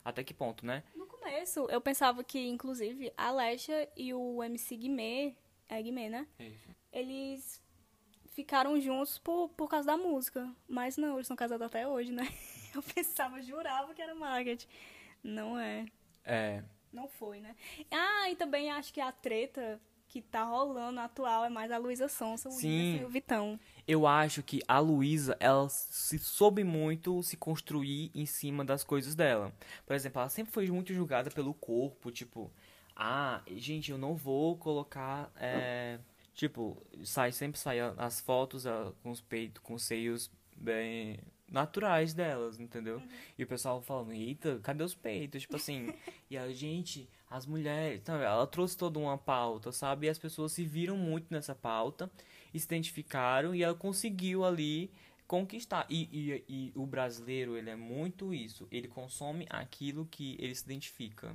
[0.05, 0.83] até que ponto, né?
[0.95, 5.35] No começo, eu pensava que, inclusive, a Alexa e o MC Guimê,
[5.69, 6.27] é Guimê, né?
[6.93, 7.63] Eles
[8.31, 10.51] ficaram juntos por, por causa da música.
[10.69, 12.27] Mas não, eles são casados até hoje, né?
[12.75, 14.67] Eu pensava, jurava que era marketing.
[15.23, 15.87] Não é.
[16.25, 17.55] É, Não foi, né?
[17.91, 19.81] Ah, e também acho que a treta
[20.13, 22.99] que tá rolando atual é mais a Luísa Sonsa, o Sim.
[23.01, 23.59] E o Vitão.
[23.89, 29.15] eu acho que a Luísa, ela se soube muito se construir em cima das coisas
[29.15, 29.51] dela.
[29.87, 32.53] Por exemplo, ela sempre foi muito julgada pelo corpo, tipo,
[32.95, 35.99] ah, gente, eu não vou colocar, é,
[36.35, 41.19] tipo, sai sempre sai a- as fotos ela, com os peitos, com os seios bem
[41.49, 43.01] naturais delas, entendeu?
[43.39, 45.41] E o pessoal falando, eita, cadê os peitos?
[45.43, 45.87] Tipo assim,
[46.31, 50.07] e a gente, as mulheres, então, ela trouxe toda uma pauta, sabe?
[50.07, 52.11] E as pessoas se viram muito nessa pauta
[52.59, 54.91] se identificaram e ela conseguiu ali
[55.26, 55.87] conquistar.
[55.89, 58.68] E, e, e o brasileiro, ele é muito isso.
[58.70, 61.35] Ele consome aquilo que ele se identifica.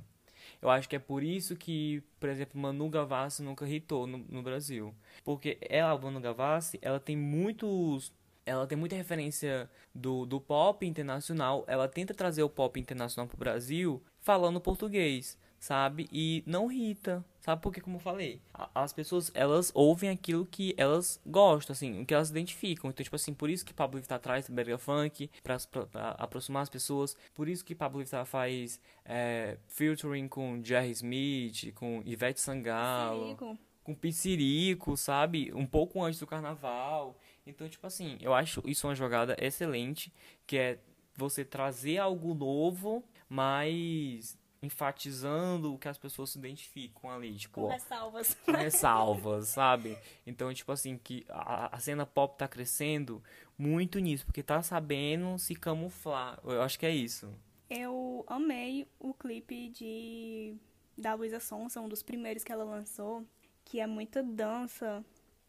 [0.62, 4.42] Eu acho que é por isso que, por exemplo, Manu Gavassi nunca hitou no, no
[4.42, 4.94] Brasil.
[5.24, 8.12] Porque ela, Manu Gavassi, ela tem muitos...
[8.46, 11.64] Ela tem muita referência do, do pop internacional.
[11.66, 16.08] Ela tenta trazer o pop internacional pro Brasil falando português, sabe?
[16.12, 17.60] E não irrita, sabe?
[17.62, 18.40] Porque, como eu falei,
[18.74, 22.90] as pessoas, elas ouvem aquilo que elas gostam, assim, o que elas identificam.
[22.90, 26.62] Então, tipo assim, por isso que Pablo Vittar traz Berga Funk, pra, pra- pra aproximar
[26.62, 27.16] as pessoas.
[27.34, 33.36] Por isso que Pablo Vittar faz é, featuring com Jerry Smith, com Ivete Sangalo
[33.84, 35.50] com Piscirico, sabe?
[35.54, 37.16] Um pouco antes do carnaval.
[37.46, 40.12] Então, tipo assim, eu acho isso uma jogada excelente,
[40.46, 40.78] que é
[41.16, 47.68] você trazer algo novo, mas enfatizando o que as pessoas se identificam ali, tipo, Com
[47.68, 48.34] ressalvas.
[48.44, 49.96] com ressalvas, sabe?
[50.26, 53.22] Então, tipo assim, que a, a cena pop tá crescendo
[53.56, 56.38] muito nisso, porque tá sabendo se camuflar.
[56.44, 57.32] Eu acho que é isso.
[57.70, 60.56] Eu amei o clipe de
[60.96, 63.24] da Luísa Sonsa, um dos primeiros que ela lançou,
[63.64, 65.04] que é muita dança.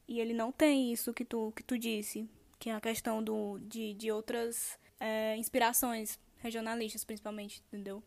[0.07, 2.29] E ele não tem isso que tu, que tu disse,
[2.59, 8.03] que é a questão do, de, de outras é, inspirações regionalistas, principalmente, entendeu?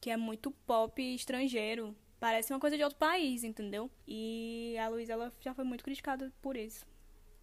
[0.00, 1.94] Que é muito pop estrangeiro.
[2.18, 3.90] Parece uma coisa de outro país, entendeu?
[4.06, 6.86] E a Luísa, ela já foi muito criticada por isso.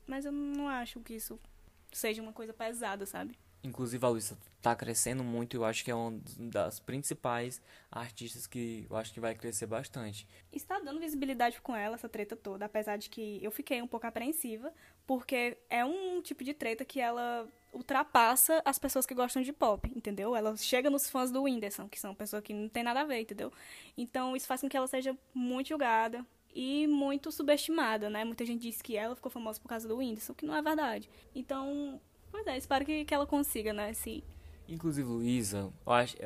[0.06, 1.40] Mas eu não acho que isso
[1.92, 3.38] seja uma coisa pesada, sabe?
[3.64, 8.46] Inclusive a Luísa tá crescendo muito e eu acho que é uma das principais artistas
[8.46, 10.28] que eu acho que vai crescer bastante.
[10.54, 14.06] está dando visibilidade com ela, essa treta toda, apesar de que eu fiquei um pouco
[14.08, 14.72] apreensiva,
[15.06, 17.48] porque é um tipo de treta que ela
[17.78, 20.36] ultrapassa as pessoas que gostam de pop, entendeu?
[20.36, 23.22] Ela chega nos fãs do Whindersson, que são pessoas que não tem nada a ver,
[23.22, 23.52] entendeu?
[23.98, 28.26] Então isso faz com que ela seja muito julgada e muito subestimada, né?
[28.26, 31.10] Muita gente diz que ela ficou famosa por causa do Whindersson, que não é verdade.
[31.36, 32.02] Então,
[32.32, 33.94] pois é, espero que, que ela consiga, né?
[33.94, 34.24] Se
[34.68, 36.18] Inclusive Luísa, eu acho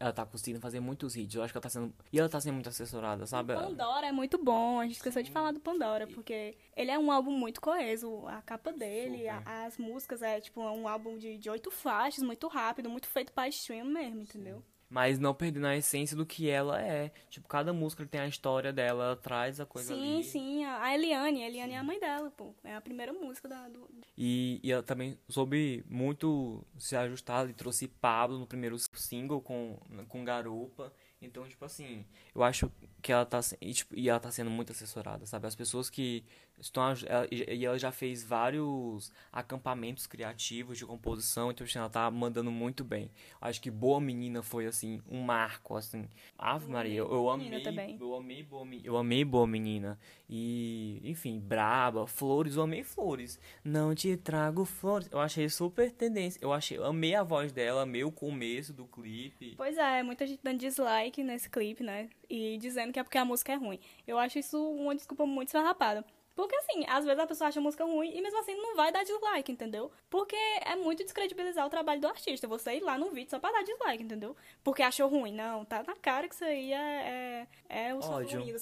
[0.00, 1.34] ela tá conseguindo fazer muitos hits.
[1.34, 3.52] Eu acho que ela tá sendo e ela tá sendo muito assessorada, sabe?
[3.54, 7.10] Pandora é muito bom, a gente esqueceu de falar do Pandora, porque ele é um
[7.10, 11.50] álbum muito coeso, a capa dele, a- as músicas é tipo um álbum de, de
[11.50, 14.62] oito faixas, muito rápido, muito feito pra stream mesmo, entendeu?
[14.88, 17.12] Mas não perdendo a essência do que ela é.
[17.28, 20.24] Tipo, cada música tem a história dela, ela traz a coisa sim, ali.
[20.24, 23.48] sim, a a Eliane, a Eliane é a mãe dela, pô, é a primeira música
[23.48, 23.88] da, do...
[24.16, 27.44] E, e ela também soube muito se ajustar.
[27.44, 29.78] Ele trouxe Pablo no primeiro single com,
[30.08, 30.92] com Garupa.
[31.20, 32.70] Então, tipo assim, eu acho
[33.00, 35.46] que ela tá, e, tipo, e ela tá sendo muito assessorada, sabe?
[35.46, 36.24] As pessoas que
[36.60, 36.82] estão.
[37.06, 42.50] ela- E ela já fez vários acampamentos criativos de composição, então assim, ela tá mandando
[42.50, 43.10] muito bem.
[43.40, 46.08] Acho que Boa Menina foi, assim, um marco, assim.
[46.36, 47.62] Ave Maria, eu, eu amei.
[47.62, 47.96] também.
[48.00, 48.88] Eu amei Boa Menina.
[48.88, 49.98] Eu amei Boa Menina.
[50.28, 53.38] E, enfim, Braba, Flores, eu amei Flores.
[53.64, 55.08] Não te trago flores.
[55.10, 56.38] Eu achei super tendência.
[56.42, 59.54] Eu achei, eu amei a voz dela, amei o começo do clipe.
[59.56, 62.10] Pois é, muita gente dando dislike nesse clipe, né?
[62.28, 63.80] E dizendo que é porque a música é ruim.
[64.06, 66.04] Eu acho isso uma desculpa muito esfarrapada.
[66.38, 68.92] Porque assim, às vezes a pessoa acha a música ruim e mesmo assim não vai
[68.92, 69.90] dar dislike, entendeu?
[70.08, 72.46] Porque é muito descredibilizar o trabalho do artista.
[72.46, 74.36] Você ir lá no vídeo só pra dar dislike, entendeu?
[74.62, 75.32] Porque achou ruim.
[75.32, 78.40] Não, tá na cara que isso aí é, é, é o Ódio.
[78.40, 78.60] ruído.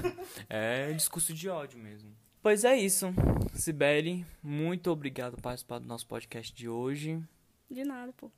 [0.48, 2.10] É discurso de ódio mesmo.
[2.42, 3.08] Pois é isso.
[3.52, 7.22] Sibeli, muito obrigado por participar do nosso podcast de hoje.
[7.70, 8.30] De nada, pô.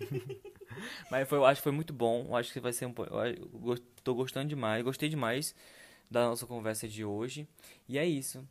[1.10, 2.26] Mas foi, eu acho que foi muito bom.
[2.28, 2.94] Eu acho que vai ser um.
[3.66, 4.82] Eu tô gostando demais.
[4.82, 5.54] Gostei demais
[6.10, 7.48] da nossa conversa de hoje.
[7.88, 8.46] E é isso.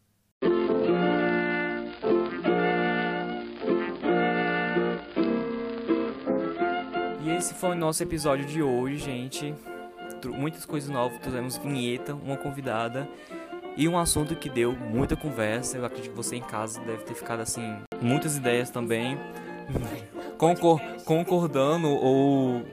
[7.23, 9.53] E esse foi o nosso episódio de hoje, gente.
[10.25, 11.19] Muitas coisas novas.
[11.19, 13.07] Trouxemos vinheta, uma convidada.
[13.77, 15.77] E um assunto que deu muita conversa.
[15.77, 17.77] Eu acredito que você em casa deve ter ficado assim.
[18.01, 19.17] Muitas ideias também.
[20.37, 22.63] Concor- concordando ou,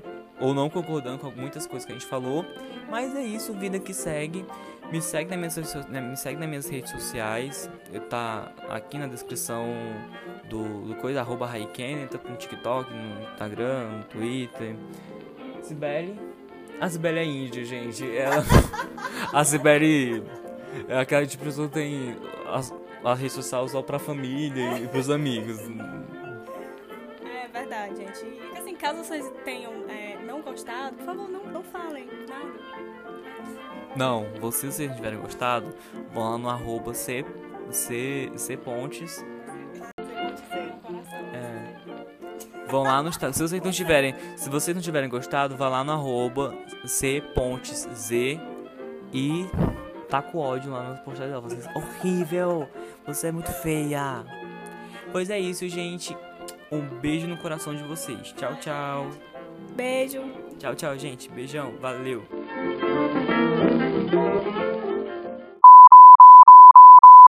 [0.40, 2.44] ou não concordando com muitas coisas que a gente falou.
[2.90, 4.44] Mas é isso, vida que segue.
[4.90, 7.70] Me segue, nas minhas, né, me segue nas minhas redes sociais.
[8.10, 9.66] Tá aqui na descrição
[10.50, 14.76] do, do coisa, arroba Raiken, tá no TikTok, no Instagram, no Twitter.
[15.62, 16.18] Sibeli.
[16.80, 18.04] A Sibeli é índia, gente.
[18.16, 18.44] Ela,
[19.32, 20.22] a Sibeli
[20.88, 22.16] é aquela de pessoa que tem
[22.52, 25.58] as, a rede social só pra família e pros amigos.
[27.52, 28.24] É verdade, gente.
[28.24, 32.52] E assim, caso vocês tenham é, não gostado, por favor, não, não falem nada.
[33.94, 35.74] Não, vocês, se vocês não tiverem gostado,
[36.12, 37.26] vão lá no arroba C,
[37.70, 39.22] C, C Pontes.
[41.34, 41.72] É.
[42.68, 43.12] Vão lá no.
[43.12, 47.86] Se vocês não tiverem, se vocês não tiverem gostado, vá lá no arroba C Pontes
[47.94, 48.40] Z
[49.12, 49.46] e
[50.08, 51.42] taca o ódio lá nas postagens dela.
[51.42, 52.66] Vocês, horrível!
[53.06, 54.24] Você é muito feia!
[55.12, 56.16] Pois é isso, gente.
[56.72, 58.32] Um beijo no coração de vocês.
[58.32, 59.10] Tchau, tchau.
[59.76, 60.22] Beijo.
[60.58, 61.28] Tchau, tchau, gente.
[61.28, 61.74] Beijão.
[61.78, 62.24] Valeu.